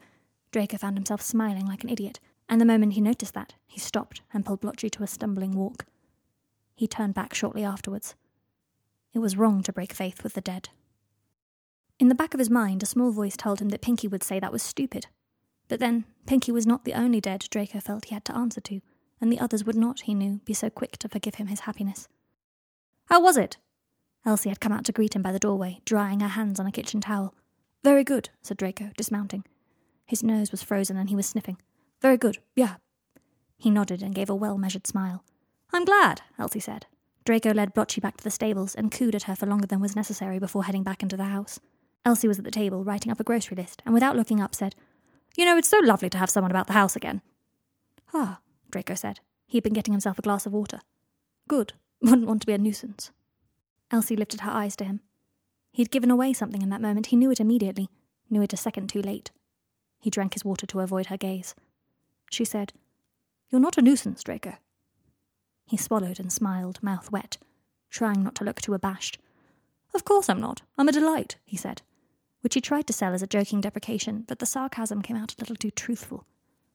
[0.51, 4.21] Draco found himself smiling like an idiot, and the moment he noticed that, he stopped
[4.33, 5.87] and pulled Blotchy to a stumbling walk.
[6.75, 8.15] He turned back shortly afterwards.
[9.13, 10.71] It was wrong to break faith with the dead.
[11.99, 14.41] In the back of his mind, a small voice told him that Pinky would say
[14.41, 15.07] that was stupid.
[15.75, 18.81] But then, Pinky was not the only dead Draco felt he had to answer to,
[19.21, 22.07] and the others would not, he knew, be so quick to forgive him his happiness.
[23.07, 23.57] How was it?
[24.25, 26.71] Elsie had come out to greet him by the doorway, drying her hands on a
[26.71, 27.35] kitchen towel.
[27.83, 29.43] Very good, said Draco, dismounting.
[30.07, 31.57] His nose was frozen and he was sniffing.
[32.01, 32.77] Very good, yeah.
[33.59, 35.25] He nodded and gave a well measured smile.
[35.73, 36.87] I'm glad, Elsie said.
[37.25, 39.97] Draco led Blotchy back to the stables and cooed at her for longer than was
[39.97, 41.59] necessary before heading back into the house.
[42.05, 44.77] Elsie was at the table, writing up a grocery list, and without looking up said,
[45.37, 47.23] You know, it's so lovely to have someone about the house again.
[48.13, 48.39] Ah,
[48.71, 49.21] Draco said.
[49.47, 50.81] He had been getting himself a glass of water.
[51.49, 51.73] Good.
[52.03, 53.11] Wouldn't want to be a nuisance.
[53.91, 55.01] Elsie lifted her eyes to him.
[55.73, 57.07] He had given away something in that moment.
[57.07, 57.89] He knew it immediately,
[58.31, 59.31] knew it a second too late.
[60.01, 61.55] He drank his water to avoid her gaze.
[62.31, 62.73] She said,
[63.51, 64.55] You're not a nuisance, Draco.
[65.67, 67.39] He swallowed and smiled, mouth wet,
[67.91, 69.19] trying not to look too abashed.
[69.95, 70.63] Of course I'm not.
[70.77, 71.83] I'm a delight, he said,
[72.45, 75.41] which he tried to sell as a joking deprecation, but the sarcasm came out a
[75.41, 76.27] little too truthful.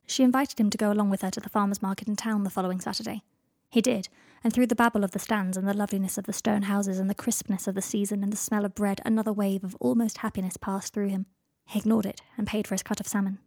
[0.08, 2.50] She invited him to go along with her to the farmer's market in town the
[2.50, 3.22] following Saturday.
[3.70, 4.10] He did,
[4.44, 7.08] and through the babble of the stands and the loveliness of the stone houses and
[7.08, 10.58] the crispness of the season and the smell of bread, another wave of almost happiness
[10.58, 11.28] passed through him.
[11.68, 13.38] He ignored it and paid for his cut of salmon.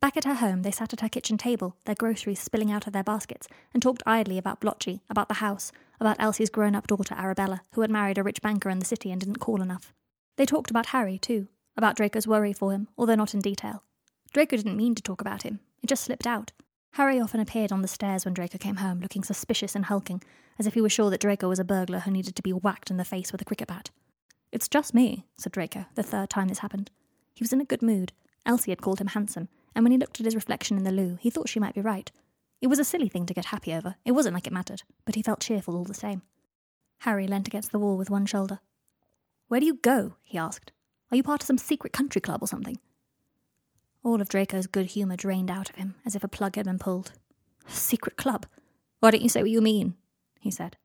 [0.00, 2.92] Back at her home, they sat at her kitchen table, their groceries spilling out of
[2.92, 7.16] their baskets, and talked idly about Blotchy, about the house, about Elsie's grown up daughter
[7.16, 9.92] Arabella, who had married a rich banker in the city and didn't call enough.
[10.38, 13.82] They talked about Harry, too, about Draco's worry for him, although not in detail.
[14.32, 16.52] Draco didn't mean to talk about him, it just slipped out.
[16.92, 20.22] Harry often appeared on the stairs when Draco came home, looking suspicious and hulking,
[20.56, 22.88] as if he were sure that Draco was a burglar who needed to be whacked
[22.88, 23.90] in the face with a cricket bat.
[24.52, 26.92] It's just me, said Draco, the third time this happened.
[27.34, 28.12] He was in a good mood.
[28.46, 31.18] Elsie had called him handsome, and when he looked at his reflection in the loo,
[31.20, 32.12] he thought she might be right.
[32.60, 33.96] It was a silly thing to get happy over.
[34.04, 36.22] It wasn't like it mattered, but he felt cheerful all the same.
[36.98, 38.60] Harry leant against the wall with one shoulder.
[39.48, 40.14] Where do you go?
[40.22, 40.72] he asked.
[41.10, 42.78] Are you part of some secret country club or something?
[44.04, 46.78] All of Draco's good humour drained out of him, as if a plug had been
[46.78, 47.12] pulled.
[47.66, 48.46] A Secret club?
[49.00, 49.94] Why don't you say what you mean?
[50.40, 50.76] he said.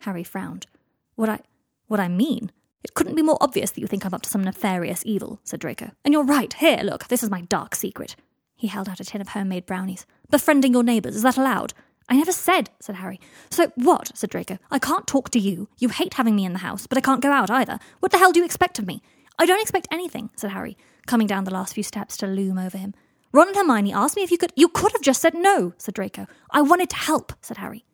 [0.00, 0.66] Harry frowned.
[1.14, 1.40] What I
[1.88, 2.52] what I mean?
[2.82, 5.60] It couldn't be more obvious that you think I'm up to some nefarious evil, said
[5.60, 5.90] Draco.
[6.04, 6.52] And you're right.
[6.54, 8.16] Here, look, this is my dark secret.
[8.56, 10.06] He held out a tin of homemade brownies.
[10.30, 11.74] Befriending your neighbours, is that allowed?
[12.10, 13.20] I never said, said Harry.
[13.50, 14.10] So what?
[14.16, 14.58] said Draco.
[14.70, 15.68] I can't talk to you.
[15.78, 17.78] You hate having me in the house, but I can't go out either.
[18.00, 19.00] What the hell do you expect of me?
[19.38, 22.76] I don't expect anything, said Harry, coming down the last few steps to loom over
[22.76, 22.94] him.
[23.32, 24.52] Ron and Hermione asked me if you could.
[24.56, 26.26] You could have just said no, said Draco.
[26.50, 27.84] I wanted to help, said Harry.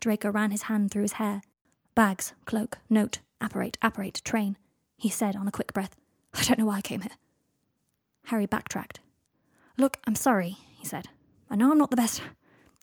[0.00, 1.40] Draco ran his hand through his hair.
[1.94, 4.58] Bags, cloak, note, apparate, apparate, train,
[4.98, 5.96] he said on a quick breath.
[6.34, 7.12] I don't know why I came here.
[8.26, 9.00] Harry backtracked.
[9.78, 11.08] Look, I'm sorry, he said.
[11.48, 12.20] I know I'm not the best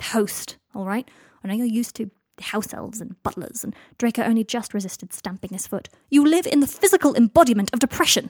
[0.02, 1.10] host, all right?
[1.44, 5.52] I know you're used to house elves and butlers, and Draco only just resisted stamping
[5.52, 5.90] his foot.
[6.10, 8.30] You live in the physical embodiment of depression.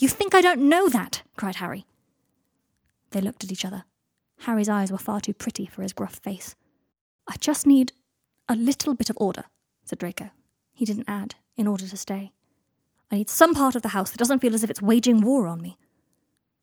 [0.00, 1.22] You think I don't know that?
[1.36, 1.86] cried Harry.
[3.10, 3.84] They looked at each other.
[4.40, 6.56] Harry's eyes were far too pretty for his gruff face.
[7.28, 7.92] I just need
[8.48, 9.44] a little bit of order,
[9.84, 10.30] said Draco.
[10.72, 12.32] He didn't add, in order to stay.
[13.10, 15.46] I need some part of the house that doesn't feel as if it's waging war
[15.46, 15.78] on me.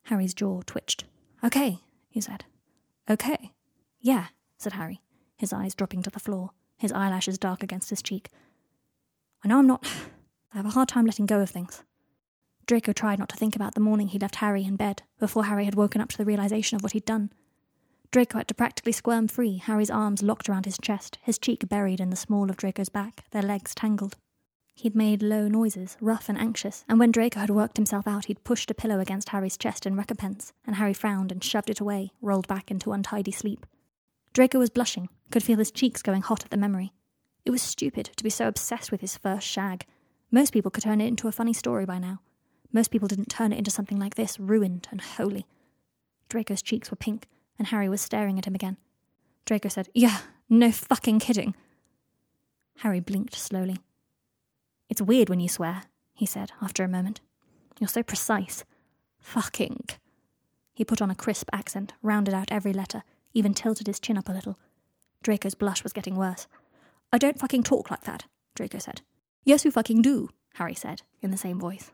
[0.03, 1.05] Harry's jaw twitched.
[1.43, 2.43] Okay, he said.
[3.09, 3.53] Okay.
[4.01, 5.01] Yeah, said Harry,
[5.37, 8.29] his eyes dropping to the floor, his eyelashes dark against his cheek.
[9.43, 9.85] I know I'm not.
[10.53, 11.83] I have a hard time letting go of things.
[12.65, 15.65] Draco tried not to think about the morning he left Harry in bed, before Harry
[15.65, 17.31] had woken up to the realization of what he'd done.
[18.11, 21.99] Draco had to practically squirm free, Harry's arms locked around his chest, his cheek buried
[21.99, 24.17] in the small of Draco's back, their legs tangled.
[24.73, 28.43] He'd made low noises, rough and anxious, and when Draco had worked himself out, he'd
[28.43, 32.11] pushed a pillow against Harry's chest in recompense, and Harry frowned and shoved it away,
[32.21, 33.65] rolled back into untidy sleep.
[34.33, 36.93] Draco was blushing, could feel his cheeks going hot at the memory.
[37.45, 39.85] It was stupid to be so obsessed with his first shag.
[40.31, 42.21] Most people could turn it into a funny story by now.
[42.71, 45.45] Most people didn't turn it into something like this, ruined and holy.
[46.29, 47.27] Draco's cheeks were pink,
[47.59, 48.77] and Harry was staring at him again.
[49.45, 51.55] Draco said, Yeah, no fucking kidding.
[52.77, 53.77] Harry blinked slowly.
[54.89, 57.19] It's weird when you swear, he said after a moment.
[57.79, 58.63] You're so precise.
[59.19, 59.85] Fucking.
[60.73, 64.29] He put on a crisp accent, rounded out every letter, even tilted his chin up
[64.29, 64.57] a little.
[65.23, 66.47] Draco's blush was getting worse.
[67.13, 69.01] I don't fucking talk like that, Draco said.
[69.43, 71.91] Yes, you fucking do, Harry said, in the same voice.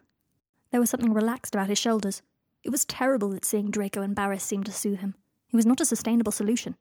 [0.71, 2.21] There was something relaxed about his shoulders.
[2.63, 5.15] It was terrible that seeing Draco embarrassed seemed to soothe him.
[5.52, 6.76] It was not a sustainable solution.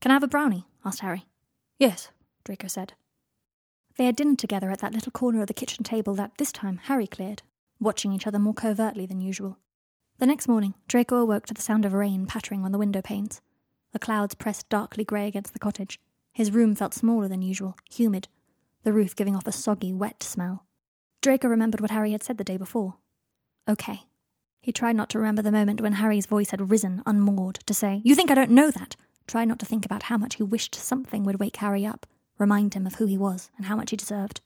[0.00, 0.66] Can I have a brownie?
[0.84, 1.26] asked Harry.
[1.78, 2.10] Yes,
[2.44, 2.94] Draco said.
[3.96, 6.78] They had dinner together at that little corner of the kitchen table that this time
[6.84, 7.42] Harry cleared,
[7.78, 9.58] watching each other more covertly than usual.
[10.18, 13.40] The next morning, Draco awoke to the sound of rain pattering on the window panes.
[13.92, 16.00] The clouds pressed darkly grey against the cottage.
[16.32, 18.28] His room felt smaller than usual, humid,
[18.84, 20.64] the roof giving off a soggy, wet smell.
[21.20, 22.96] Draco remembered what Harry had said the day before.
[23.68, 24.02] Okay.
[24.60, 28.00] He tried not to remember the moment when Harry's voice had risen, unmoored, to say,
[28.04, 28.96] You think I don't know that?
[29.26, 32.06] Tried not to think about how much he wished something would wake Harry up,
[32.38, 34.40] remind him of who he was and how much he deserved.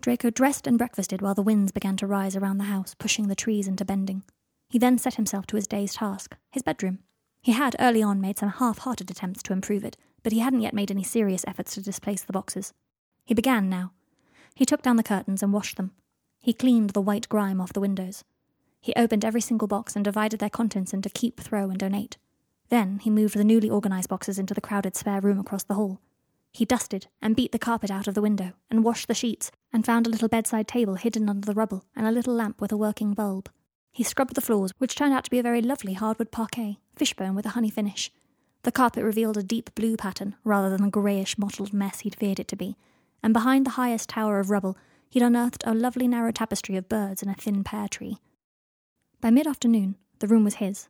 [0.00, 3.34] Draco dressed and breakfasted while the winds began to rise around the house, pushing the
[3.34, 4.24] trees into bending.
[4.68, 7.00] He then set himself to his day's task, his bedroom.
[7.40, 10.60] He had early on made some half hearted attempts to improve it, but he hadn't
[10.60, 12.72] yet made any serious efforts to displace the boxes.
[13.24, 13.92] He began now.
[14.54, 15.92] He took down the curtains and washed them.
[16.38, 18.24] He cleaned the white grime off the windows.
[18.80, 22.16] He opened every single box and divided their contents into keep, throw, and donate.
[22.68, 26.00] Then he moved the newly organized boxes into the crowded spare room across the hall.
[26.52, 29.84] He dusted and beat the carpet out of the window and washed the sheets and
[29.84, 32.76] found a little bedside table hidden under the rubble and a little lamp with a
[32.76, 33.50] working bulb.
[33.92, 37.34] He scrubbed the floors, which turned out to be a very lovely hardwood parquet, fishbone
[37.34, 38.10] with a honey finish.
[38.62, 42.38] The carpet revealed a deep blue pattern rather than the greyish mottled mess he'd feared
[42.38, 42.76] it to be,
[43.22, 44.76] and behind the highest tower of rubble
[45.08, 48.18] he'd unearthed a lovely narrow tapestry of birds and a thin pear tree.
[49.20, 50.88] By mid afternoon, the room was his.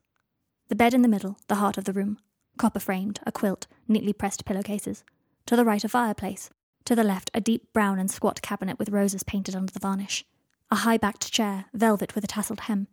[0.69, 2.19] The bed in the middle, the heart of the room,
[2.59, 5.05] copper framed, a quilt, neatly pressed pillowcases.
[5.47, 6.51] To the right, a fireplace.
[6.85, 10.25] To the left, a deep brown and squat cabinet with roses painted under the varnish.
[10.73, 12.87] A high backed chair, velvet with a tasselled hem.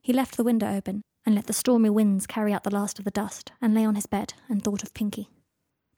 [0.00, 3.04] He left the window open and let the stormy winds carry out the last of
[3.04, 5.28] the dust and lay on his bed and thought of Pinky.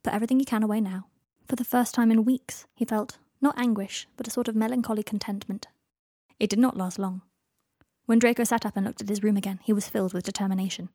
[0.02, 1.06] Put everything you can away now.
[1.46, 5.04] For the first time in weeks, he felt not anguish, but a sort of melancholy
[5.04, 5.68] contentment.
[6.40, 7.22] It did not last long.
[8.06, 10.88] When Draco sat up and looked at his room again, he was filled with determination.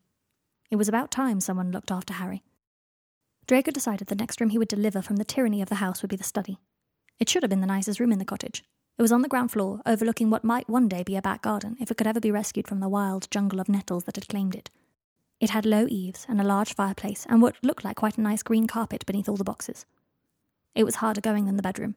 [0.69, 2.43] It was about time someone looked after Harry.
[3.47, 6.09] Draco decided the next room he would deliver from the tyranny of the house would
[6.09, 6.59] be the study.
[7.19, 8.63] It should have been the nicest room in the cottage.
[8.99, 11.77] It was on the ground floor, overlooking what might one day be a back garden
[11.79, 14.55] if it could ever be rescued from the wild jungle of nettles that had claimed
[14.55, 14.69] it.
[15.39, 18.43] It had low eaves and a large fireplace and what looked like quite a nice
[18.43, 19.85] green carpet beneath all the boxes.
[20.75, 21.95] It was harder going than the bedroom.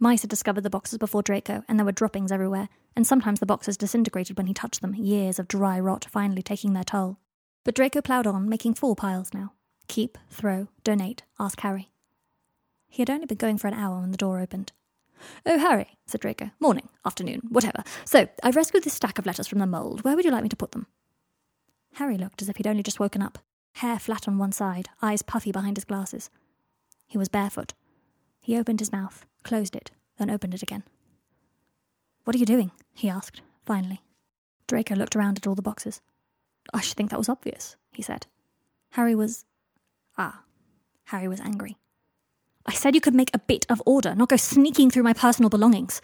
[0.00, 3.46] Mice had discovered the boxes before Draco, and there were droppings everywhere, and sometimes the
[3.46, 7.18] boxes disintegrated when he touched them, years of dry rot finally taking their toll.
[7.62, 9.52] But Draco ploughed on, making four piles now.
[9.86, 11.92] Keep, throw, donate, ask Harry.
[12.88, 14.72] He had only been going for an hour when the door opened.
[15.46, 16.50] Oh, Harry, said Draco.
[16.60, 17.82] Morning, afternoon, whatever.
[18.04, 20.02] So, I've rescued this stack of letters from the mould.
[20.04, 20.86] Where would you like me to put them?
[21.94, 23.38] Harry looked as if he'd only just woken up,
[23.74, 26.30] hair flat on one side, eyes puffy behind his glasses.
[27.06, 27.74] He was barefoot.
[28.40, 30.84] He opened his mouth, closed it, then opened it again.
[32.24, 32.70] What are you doing?
[32.94, 34.00] he asked, finally.
[34.66, 36.00] Draco looked around at all the boxes.
[36.72, 38.26] I should think that was obvious, he said.
[38.90, 39.44] Harry was
[40.16, 40.42] Ah.
[41.06, 41.76] Harry was angry.
[42.70, 45.50] I said you could make a bit of order, not go sneaking through my personal
[45.50, 46.00] belongings.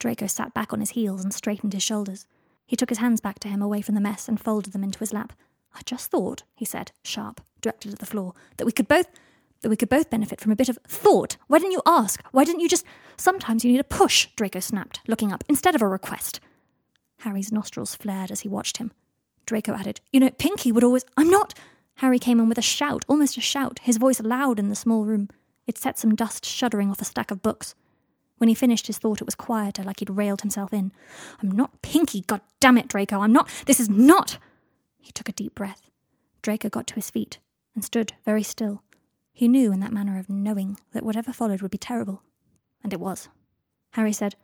[0.00, 2.26] Draco sat back on his heels and straightened his shoulders.
[2.66, 4.98] He took his hands back to him away from the mess and folded them into
[4.98, 5.32] his lap.
[5.76, 9.06] I just thought, he said, sharp, directed at the floor, that we could both
[9.62, 11.36] that we could both benefit from a bit of thought.
[11.46, 12.20] Why didn't you ask?
[12.32, 12.84] Why didn't you just
[13.16, 16.40] sometimes you need a push, Draco snapped, looking up, instead of a request.
[17.20, 18.90] Harry's nostrils flared as he watched him.
[19.46, 21.54] Draco added, You know, Pinky would always I'm not
[21.98, 25.04] Harry came in with a shout, almost a shout, his voice loud in the small
[25.04, 25.28] room.
[25.66, 27.74] It set some dust shuddering off a stack of books.
[28.38, 30.92] When he finished his thought, it was quieter, like he'd railed himself in.
[31.42, 33.20] I'm not Pinky, god damn it, Draco.
[33.20, 33.48] I'm not.
[33.66, 34.38] This is not.
[35.00, 35.90] He took a deep breath.
[36.42, 37.38] Draco got to his feet
[37.74, 38.82] and stood very still.
[39.32, 42.22] He knew, in that manner of knowing, that whatever followed would be terrible.
[42.82, 43.28] And it was.
[43.92, 44.36] Harry said,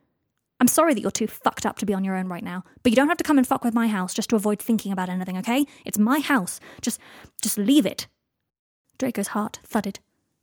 [0.60, 2.92] I'm sorry that you're too fucked up to be on your own right now, but
[2.92, 5.08] you don't have to come and fuck with my house just to avoid thinking about
[5.08, 5.66] anything, okay?
[5.84, 6.60] It's my house.
[6.80, 7.00] Just
[7.42, 8.06] just leave it.
[8.98, 9.98] Draco's heart thudded.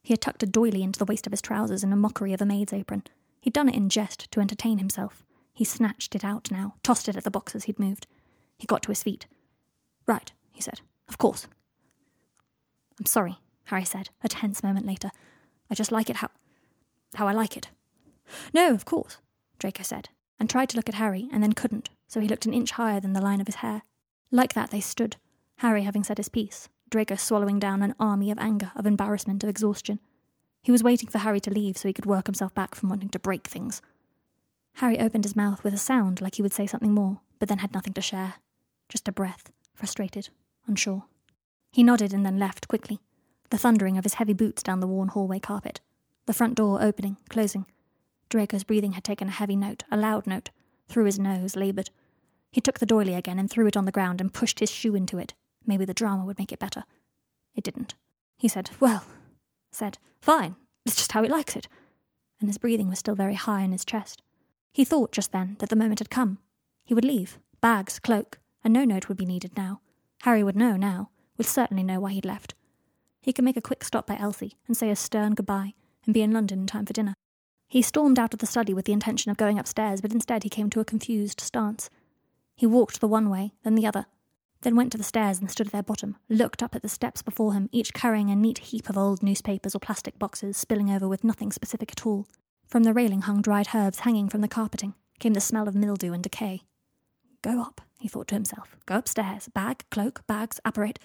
[0.10, 2.42] He had tucked a doily into the waist of his trousers in a mockery of
[2.42, 3.04] a maid's apron.
[3.42, 5.24] He'd done it in jest to entertain himself.
[5.54, 8.08] He snatched it out now, tossed it at the boxes he'd moved.
[8.58, 9.28] He got to his feet.
[10.08, 10.82] Right, he said.
[11.08, 11.46] Of course.
[13.00, 15.12] I'm sorry, Harry said, a tense moment later.
[15.70, 16.32] I just like it how
[17.14, 17.70] how I like it.
[18.52, 19.20] No, of course.
[19.60, 22.54] Draco said, and tried to look at Harry, and then couldn't, so he looked an
[22.56, 23.84] inch higher than the line of his hair.
[24.32, 25.18] Like that they stood,
[25.58, 29.50] Harry having said his piece, Draco swallowing down an army of anger, of embarrassment, of
[29.50, 30.00] exhaustion.
[30.62, 33.10] He was waiting for Harry to leave so he could work himself back from wanting
[33.10, 33.82] to break things.
[34.76, 37.60] Harry opened his mouth with a sound like he would say something more, but then
[37.60, 38.36] had nothing to share.
[38.88, 40.30] Just a breath, frustrated,
[40.68, 41.06] unsure.
[41.72, 43.00] He nodded and then left quickly,
[43.50, 45.82] the thundering of his heavy boots down the worn hallway carpet,
[46.26, 47.66] the front door opening, closing.
[48.30, 50.50] Draco's breathing had taken a heavy note, a loud note,
[50.88, 51.90] through his nose, laboured.
[52.52, 54.96] He took the doily again and threw it on the ground and pushed his shoe
[54.96, 55.34] into it.
[55.66, 56.84] Maybe the drama would make it better.
[57.56, 57.96] It didn't.
[58.38, 59.04] He said, Well,
[59.72, 60.56] said, Fine,
[60.86, 61.68] it's just how he likes it.
[62.40, 64.22] And his breathing was still very high in his chest.
[64.72, 66.40] He thought just then that the moment had come.
[66.86, 69.82] He would leave, bags, cloak, and no note would be needed now.
[70.24, 72.54] Harry would know now, would certainly know why he'd left.
[73.22, 75.74] He could make a quick stop by Elsie and say a stern goodbye
[76.06, 77.14] and be in London in time for dinner.
[77.68, 80.50] He stormed out of the study with the intention of going upstairs, but instead he
[80.50, 81.90] came to a confused stance.
[82.56, 84.08] He walked the one way, then the other,
[84.62, 87.22] then went to the stairs and stood at their bottom, looked up at the steps
[87.22, 91.08] before him, each carrying a neat heap of old newspapers or plastic boxes spilling over
[91.08, 92.28] with nothing specific at all.
[92.68, 96.14] From the railing hung dried herbs hanging from the carpeting, came the smell of mildew
[96.14, 96.62] and decay.
[97.42, 98.76] Go up, he thought to himself.
[98.86, 99.48] Go upstairs.
[99.54, 101.00] Bag, cloak, bags, apparate.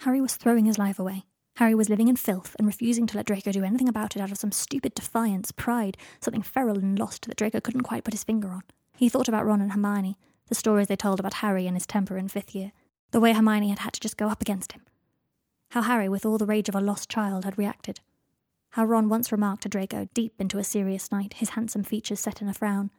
[0.00, 1.24] Harry was throwing his life away.
[1.56, 4.30] Harry was living in filth and refusing to let Draco do anything about it out
[4.30, 8.24] of some stupid defiance, pride, something feral and lost that Draco couldn't quite put his
[8.24, 8.62] finger on.
[8.96, 10.16] He thought about Ron and Hermione,
[10.48, 12.72] the stories they told about Harry and his temper in fifth year,
[13.10, 14.82] the way Hermione had had to just go up against him.
[15.70, 18.00] How Harry, with all the rage of a lost child, had reacted.
[18.70, 22.40] How Ron once remarked to Draco, deep into a serious night, his handsome features set
[22.40, 22.90] in a frown.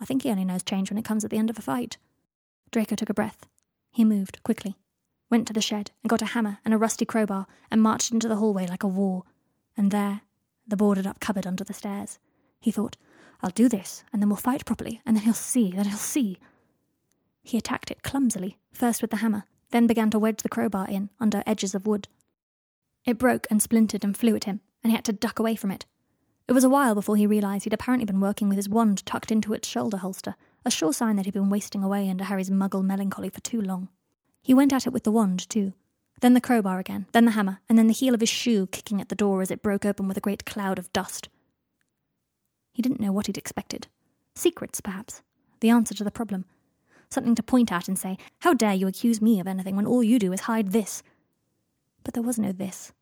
[0.00, 1.96] I think he only knows change when it comes at the end of a fight.
[2.70, 3.46] Draco took a breath.
[3.90, 4.76] He moved, quickly,
[5.30, 8.28] went to the shed and got a hammer and a rusty crowbar and marched into
[8.28, 9.24] the hallway like a war.
[9.76, 10.22] And there,
[10.66, 12.18] the boarded up cupboard under the stairs.
[12.60, 12.96] He thought,
[13.42, 16.38] I'll do this, and then we'll fight properly, and then he'll see, then he'll see.
[17.48, 21.08] He attacked it clumsily, first with the hammer, then began to wedge the crowbar in
[21.18, 22.06] under edges of wood.
[23.06, 25.70] It broke and splintered and flew at him, and he had to duck away from
[25.70, 25.86] it.
[26.46, 29.32] It was a while before he realized he'd apparently been working with his wand tucked
[29.32, 30.34] into its shoulder holster,
[30.66, 33.88] a sure sign that he'd been wasting away under Harry's muggle melancholy for too long.
[34.42, 35.72] He went at it with the wand, too.
[36.20, 39.00] Then the crowbar again, then the hammer, and then the heel of his shoe kicking
[39.00, 41.30] at the door as it broke open with a great cloud of dust.
[42.74, 43.86] He didn't know what he'd expected.
[44.34, 45.22] Secrets, perhaps.
[45.60, 46.44] The answer to the problem
[47.10, 50.02] something to point at and say, How dare you accuse me of anything when all
[50.02, 51.02] you do is hide this?
[52.04, 52.92] But there was no this,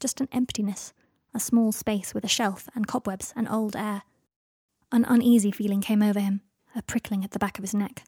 [0.00, 0.92] just an emptiness,
[1.34, 4.02] a small space with a shelf and cobwebs and old air.
[4.92, 6.42] An uneasy feeling came over him,
[6.74, 8.04] a prickling at the back of his neck.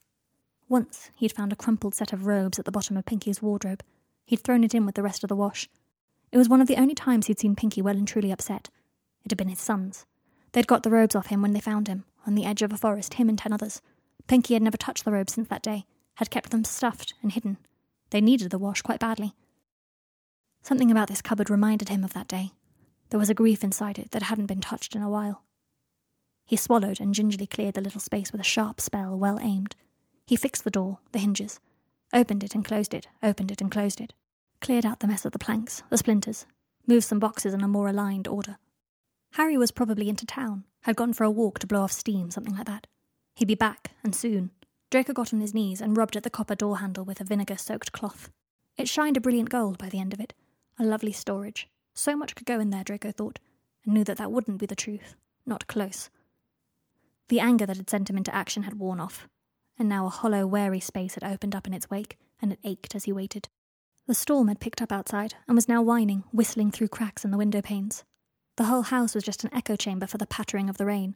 [0.69, 3.83] Once he'd found a crumpled set of robes at the bottom of Pinky's wardrobe.
[4.27, 5.69] He'd thrown it in with the rest of the wash.
[6.31, 8.69] It was one of the only times he'd seen Pinky well and truly upset.
[9.25, 10.05] It had been his sons.
[10.53, 12.77] They'd got the robes off him when they found him, on the edge of a
[12.77, 13.81] forest, him and ten others.
[14.29, 17.57] Pinky had never touched the robes since that day, had kept them stuffed and hidden.
[18.11, 19.35] They needed the wash quite badly.
[20.63, 22.53] Something about this cupboard reminded him of that day.
[23.11, 25.45] There was a grief inside it that hadn't been touched in a while.
[26.45, 29.77] He swallowed and gingerly cleared the little space with a sharp spell, well aimed.
[30.27, 31.59] He fixed the door, the hinges,
[32.13, 34.13] opened it and closed it, opened it and closed it,
[34.61, 36.45] cleared out the mess of the planks, the splinters,
[36.87, 38.59] moved some boxes in a more aligned order.
[39.33, 42.55] Harry was probably into town, had gone for a walk to blow off steam, something
[42.55, 42.87] like that.
[43.39, 44.51] He'd be back, and soon.
[44.91, 47.57] Draco got on his knees and rubbed at the copper door handle with a vinegar
[47.57, 48.31] soaked cloth.
[48.77, 50.35] It shined a brilliant gold by the end of it.
[50.77, 51.69] A lovely storage.
[51.95, 53.39] So much could go in there, Draco thought,
[53.85, 55.15] and knew that that wouldn't be the truth.
[55.47, 56.11] Not close.
[57.29, 59.29] The anger that had sent him into action had worn off,
[59.79, 62.97] and now a hollow, wary space had opened up in its wake, and it ached
[62.97, 63.49] as he waited.
[64.09, 67.39] The storm had picked up outside and was now whining, whistling through cracks in the
[67.39, 68.03] window panes.
[68.57, 71.15] The whole house was just an echo chamber for the pattering of the rain,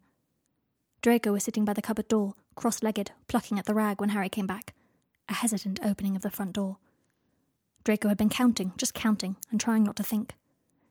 [1.03, 4.29] Draco was sitting by the cupboard door, cross legged, plucking at the rag when Harry
[4.29, 4.73] came back.
[5.29, 6.77] A hesitant opening of the front door.
[7.83, 10.35] Draco had been counting, just counting, and trying not to think.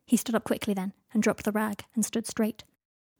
[0.05, 2.66] He stood up quickly then, and dropped the rag, and stood straight.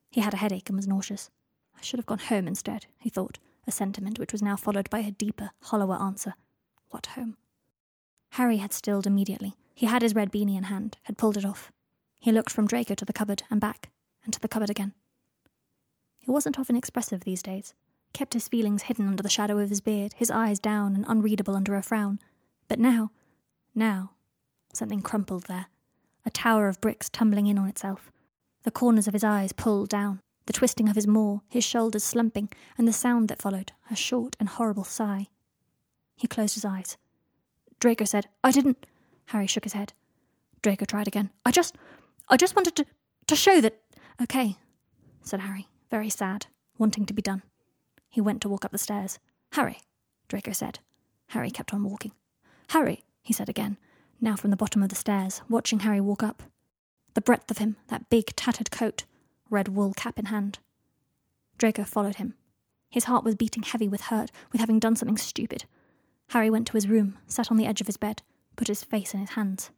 [0.10, 1.30] He had a headache and was nauseous.
[1.78, 5.00] I should have gone home instead, he thought, a sentiment which was now followed by
[5.00, 6.34] a deeper, hollower answer.
[6.90, 7.38] What home?
[8.32, 9.56] Harry had stilled immediately.
[9.74, 11.72] He had his red beanie in hand, had pulled it off.
[12.20, 13.90] He looked from Draco to the cupboard and back,
[14.26, 14.94] and to the cupboard again.
[16.22, 17.74] He wasn't often expressive these days,
[18.14, 21.56] kept his feelings hidden under the shadow of his beard, his eyes down and unreadable
[21.56, 22.20] under a frown.
[22.68, 23.12] But now,
[23.74, 24.12] now,
[24.72, 25.66] something crumpled there,
[26.26, 28.12] a tower of bricks tumbling in on itself,
[28.64, 32.50] the corners of his eyes pulled down, the twisting of his maw, his shoulders slumping,
[32.78, 35.28] and the sound that followed, a short and horrible sigh.
[36.16, 36.98] He closed his eyes.
[37.80, 38.86] Draco said, I didn't.
[39.28, 39.94] Harry shook his head.
[40.62, 41.32] Draco tried again.
[41.44, 41.76] I just.
[42.30, 42.86] I just wanted to.
[43.26, 43.82] to show that.
[44.22, 44.58] Okay,
[45.24, 47.44] said Harry very sad, wanting to be done.
[48.10, 49.20] He went to walk up the stairs.
[49.52, 49.82] Harry,
[50.30, 50.80] Draco said.
[51.28, 52.14] Harry kept on walking.
[52.70, 53.78] Harry, he said again,
[54.20, 56.44] now from the bottom of the stairs, watching Harry walk up.
[57.14, 59.04] The breadth of him, that big tattered coat,
[59.50, 60.60] red wool cap in hand.
[61.58, 62.36] Draco followed him.
[62.90, 65.66] His heart was beating heavy with hurt, with having done something stupid.
[66.30, 68.22] Harry went to his room, sat on the edge of his bed,
[68.56, 69.70] put his face in his hands.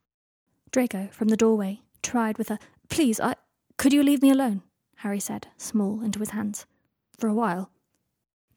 [0.71, 2.59] Draco, from the doorway, tried with a,
[2.89, 3.35] Please, I.
[3.77, 4.61] Could you leave me alone?
[4.97, 6.65] Harry said, small, into his hands.
[7.17, 7.69] For a while.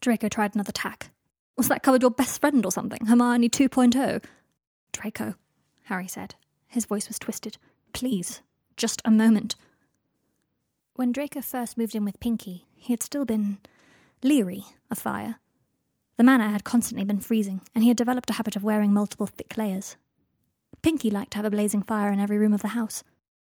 [0.01, 1.11] Draco tried another tack.
[1.57, 3.07] Was that cupboard your best friend or something?
[3.07, 4.22] Hermione 2.0?
[4.93, 5.34] Draco,
[5.84, 6.34] Harry said.
[6.68, 7.59] His voice was twisted.
[7.93, 8.43] Please,
[8.76, 9.57] just a moment.
[10.95, 13.59] When Draco first moved in with Pinky, he had still been
[14.22, 15.37] leery of fire.
[16.16, 19.26] The manor had constantly been freezing, and he had developed a habit of wearing multiple
[19.26, 19.97] thick layers.
[20.82, 23.03] Pinky liked to have a blazing fire in every room of the house.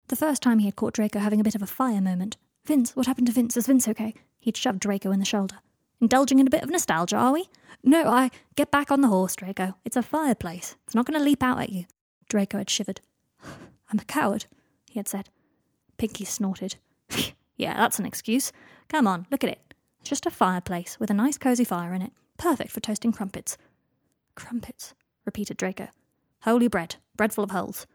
[0.07, 2.95] The first time he had caught Draco having a bit of a fire moment, Vince,
[2.95, 3.57] what happened to Vince?
[3.57, 4.13] Is Vince okay?
[4.39, 5.57] He'd shoved Draco in the shoulder.
[6.01, 7.49] Indulging in a bit of nostalgia, are we?
[7.83, 8.31] No, I.
[8.55, 9.75] Get back on the horse, Draco.
[9.83, 10.75] It's a fireplace.
[10.85, 11.85] It's not going to leap out at you.
[12.29, 13.01] Draco had shivered.
[13.91, 14.45] I'm a coward,
[14.89, 15.29] he had said.
[15.97, 16.75] Pinky snorted.
[17.57, 18.51] yeah, that's an excuse.
[18.87, 19.73] Come on, look at it.
[19.99, 22.13] It's just a fireplace with a nice cosy fire in it.
[22.37, 23.57] Perfect for toasting crumpets.
[24.35, 24.93] Crumpets,
[25.25, 25.89] repeated Draco.
[26.43, 27.85] Holy bread, bread full of holes.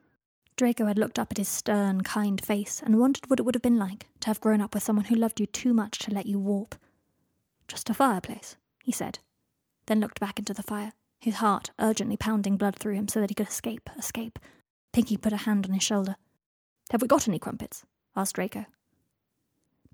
[0.57, 3.63] Draco had looked up at his stern, kind face and wondered what it would have
[3.63, 6.27] been like to have grown up with someone who loved you too much to let
[6.27, 6.77] you warp.
[7.67, 9.19] Just a fireplace, he said,
[9.87, 13.31] then looked back into the fire, his heart urgently pounding blood through him so that
[13.31, 14.39] he could escape, escape.
[14.93, 16.17] Pinky put a hand on his shoulder.
[16.91, 17.85] Have we got any crumpets?
[18.15, 18.67] asked Draco.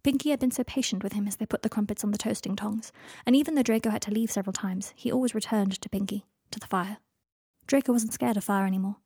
[0.02, 2.56] Pinky had been so patient with him as they put the crumpets on the toasting
[2.56, 2.92] tongs,
[3.24, 6.58] and even though Draco had to leave several times, he always returned to Pinky, to
[6.58, 6.98] the fire.
[7.66, 8.96] Draco wasn't scared of fire anymore.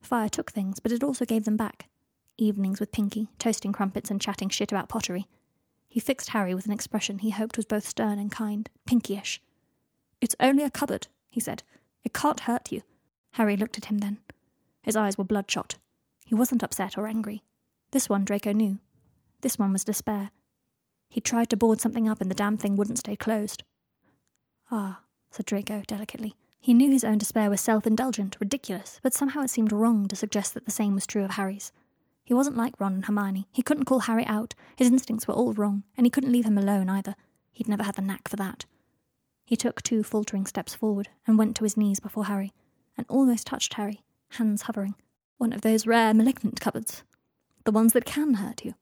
[0.00, 1.88] Fire took things, but it also gave them back.
[2.38, 5.26] Evenings with Pinky, toasting crumpets and chatting shit about pottery.
[5.88, 9.40] He fixed Harry with an expression he hoped was both stern and kind, Pinkyish.
[10.20, 11.62] It's only a cupboard, he said.
[12.04, 12.82] It can't hurt you.
[13.32, 14.18] Harry looked at him then.
[14.82, 15.76] His eyes were bloodshot.
[16.24, 17.42] He wasn't upset or angry.
[17.90, 18.78] This one Draco knew.
[19.40, 20.30] This one was despair.
[21.08, 23.64] He tried to board something up and the damn thing wouldn't stay closed.
[24.70, 26.36] Ah, said Draco delicately.
[26.60, 30.16] He knew his own despair was self indulgent, ridiculous, but somehow it seemed wrong to
[30.16, 31.72] suggest that the same was true of Harry's.
[32.22, 33.48] He wasn't like Ron and Hermione.
[33.50, 34.54] He couldn't call Harry out.
[34.76, 37.16] His instincts were all wrong, and he couldn't leave him alone either.
[37.50, 38.66] He'd never had the knack for that.
[39.44, 42.52] He took two faltering steps forward and went to his knees before Harry,
[42.96, 44.94] and almost touched Harry, hands hovering.
[45.38, 47.02] One of those rare malignant cupboards.
[47.64, 48.74] The ones that can hurt you.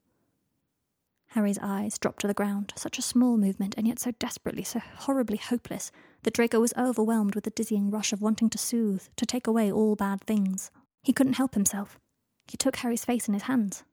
[1.29, 4.81] Harry's eyes dropped to the ground, such a small movement, and yet so desperately, so
[4.97, 5.93] horribly hopeless,
[6.23, 9.71] that Draco was overwhelmed with the dizzying rush of wanting to soothe, to take away
[9.71, 10.71] all bad things.
[11.03, 11.99] He couldn't help himself.
[12.47, 13.85] He took Harry's face in his hands.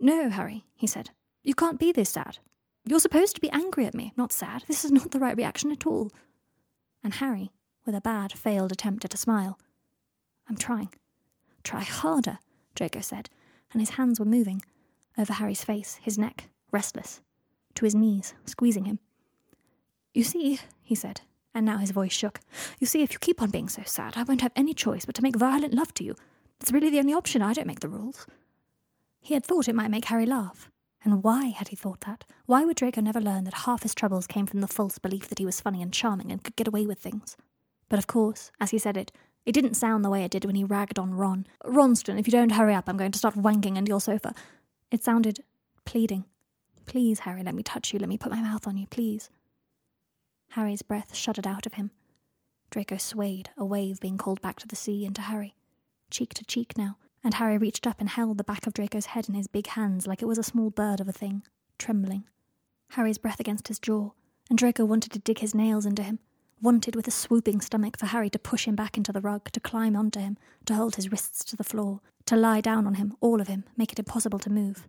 [0.00, 1.10] No, Harry, he said.
[1.42, 2.38] You can't be this sad.
[2.84, 4.64] You're supposed to be angry at me, not sad.
[4.66, 6.10] This is not the right reaction at all.
[7.02, 7.50] And Harry,
[7.86, 9.58] with a bad, failed attempt at a smile.
[10.48, 10.90] I'm trying.
[11.62, 12.38] Try harder,
[12.74, 13.30] Draco said,
[13.72, 14.62] and his hands were moving
[15.16, 17.20] over Harry's face, his neck, restless,
[17.74, 18.98] to his knees, squeezing him.
[20.12, 21.22] You see, he said,
[21.54, 22.40] and now his voice shook.
[22.80, 25.14] You see, if you keep on being so sad, I won't have any choice but
[25.16, 26.16] to make violent love to you.
[26.60, 27.42] It's really the only option.
[27.42, 28.26] I don't make the rules.
[29.20, 30.70] He had thought it might make Harry laugh.
[31.04, 32.24] And why had he thought that?
[32.46, 35.38] Why would Draco never learn that half his troubles came from the false belief that
[35.38, 37.36] he was funny and charming and could get away with things?
[37.90, 39.12] But of course, as he said it,
[39.44, 41.46] it didn't sound the way it did when he ragged on Ron.
[41.64, 44.34] Ronston, if you don't hurry up, I'm going to start wanking into your sofa.
[44.90, 45.40] It sounded
[45.84, 46.24] pleading.
[46.86, 47.98] Please, Harry, let me touch you.
[47.98, 49.28] Let me put my mouth on you, please.
[50.50, 51.90] Harry's breath shuddered out of him.
[52.70, 55.54] Draco swayed, a wave being called back to the sea and to Harry.
[56.10, 59.28] Cheek to cheek now, and Harry reached up and held the back of Draco's head
[59.28, 61.42] in his big hands like it was a small bird of a thing,
[61.78, 62.24] trembling.
[62.90, 64.10] Harry's breath against his jaw,
[64.48, 66.18] and Draco wanted to dig his nails into him,
[66.60, 69.60] wanted with a swooping stomach for Harry to push him back into the rug, to
[69.60, 70.36] climb onto him,
[70.66, 73.64] to hold his wrists to the floor, to lie down on him, all of him,
[73.76, 74.88] make it impossible to move.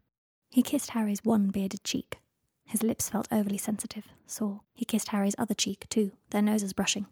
[0.52, 2.20] He kissed Harry's one bearded cheek.
[2.66, 4.62] His lips felt overly sensitive, sore.
[4.74, 7.06] He kissed Harry's other cheek, too, their noses brushing.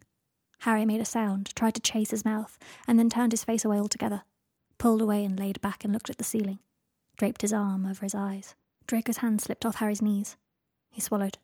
[0.60, 3.80] Harry made a sound, tried to chase his mouth, and then turned his face away
[3.80, 4.24] altogether,
[4.78, 6.60] pulled away and laid back and looked at the ceiling,
[7.18, 8.56] draped his arm over his eyes.
[8.88, 10.38] Draco's hand slipped off Harry's knees.
[10.89, 11.38] He swallowed.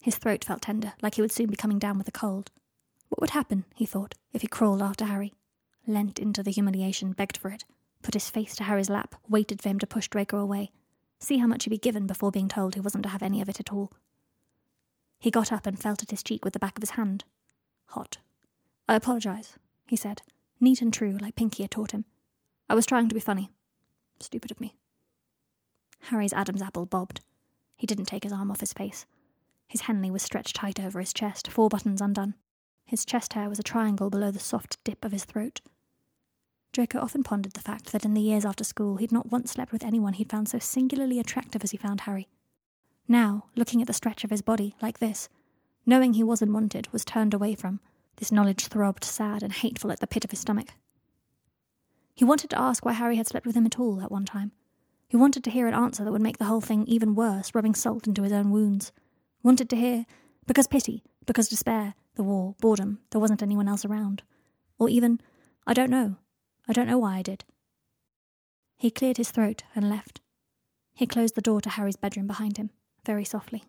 [0.00, 2.50] His throat felt tender, like he would soon be coming down with a cold.
[3.08, 5.34] What would happen, he thought, if he crawled after Harry?
[5.86, 7.64] Leant into the humiliation, begged for it,
[8.02, 10.70] put his face to Harry's lap, waited for him to push Draco away,
[11.18, 13.48] see how much he'd be given before being told he wasn't to have any of
[13.48, 13.92] it at all.
[15.18, 17.24] He got up and felt at his cheek with the back of his hand.
[17.88, 18.18] Hot.
[18.88, 20.22] I apologize, he said,
[20.60, 22.04] neat and true, like Pinky had taught him.
[22.68, 23.50] I was trying to be funny.
[24.20, 24.76] Stupid of me.
[26.02, 27.20] Harry's Adam's apple bobbed.
[27.76, 29.06] He didn't take his arm off his face.
[29.68, 32.34] His Henley was stretched tight over his chest, four buttons undone.
[32.84, 35.60] His chest hair was a triangle below the soft dip of his throat.
[36.72, 39.72] Draco often pondered the fact that in the years after school he'd not once slept
[39.72, 42.28] with anyone he'd found so singularly attractive as he found Harry.
[43.08, 45.28] Now, looking at the stretch of his body, like this,
[45.86, 47.80] knowing he wasn't wanted, was turned away from,
[48.16, 50.74] This knowledge throbbed sad and hateful at the pit of his stomach.
[52.14, 54.52] He wanted to ask why Harry had slept with him at all at one time.
[55.08, 57.74] He wanted to hear an answer that would make the whole thing even worse, rubbing
[57.74, 58.92] salt into his own wounds.
[59.42, 60.04] Wanted to hear,
[60.46, 64.22] because pity, because despair, the war, boredom, there wasn't anyone else around.
[64.78, 65.20] Or even,
[65.66, 66.16] I don't know.
[66.68, 67.44] I don't know why I did.
[68.76, 70.20] He cleared his throat and left.
[70.94, 72.70] He closed the door to Harry's bedroom behind him,
[73.06, 73.64] very softly.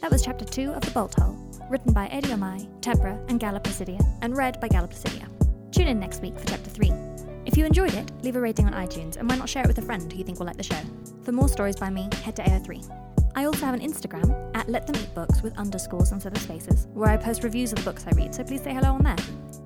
[0.00, 1.36] That was chapter 2 of The Bolthole,
[1.68, 5.28] written by Eddie Omai, Tepre, and Galla Placidia, and read by Galla Placidia.
[5.72, 6.92] Tune in next week for chapter 3.
[7.44, 9.78] If you enjoyed it, leave a rating on iTunes, and why not share it with
[9.78, 10.80] a friend who you think will like the show?
[11.22, 13.06] For more stories by me, head to AO3.
[13.34, 16.86] I also have an Instagram at Let Them Eat Books with underscores instead of spaces,
[16.94, 19.16] where I post reviews of the books I read, so please say hello on there.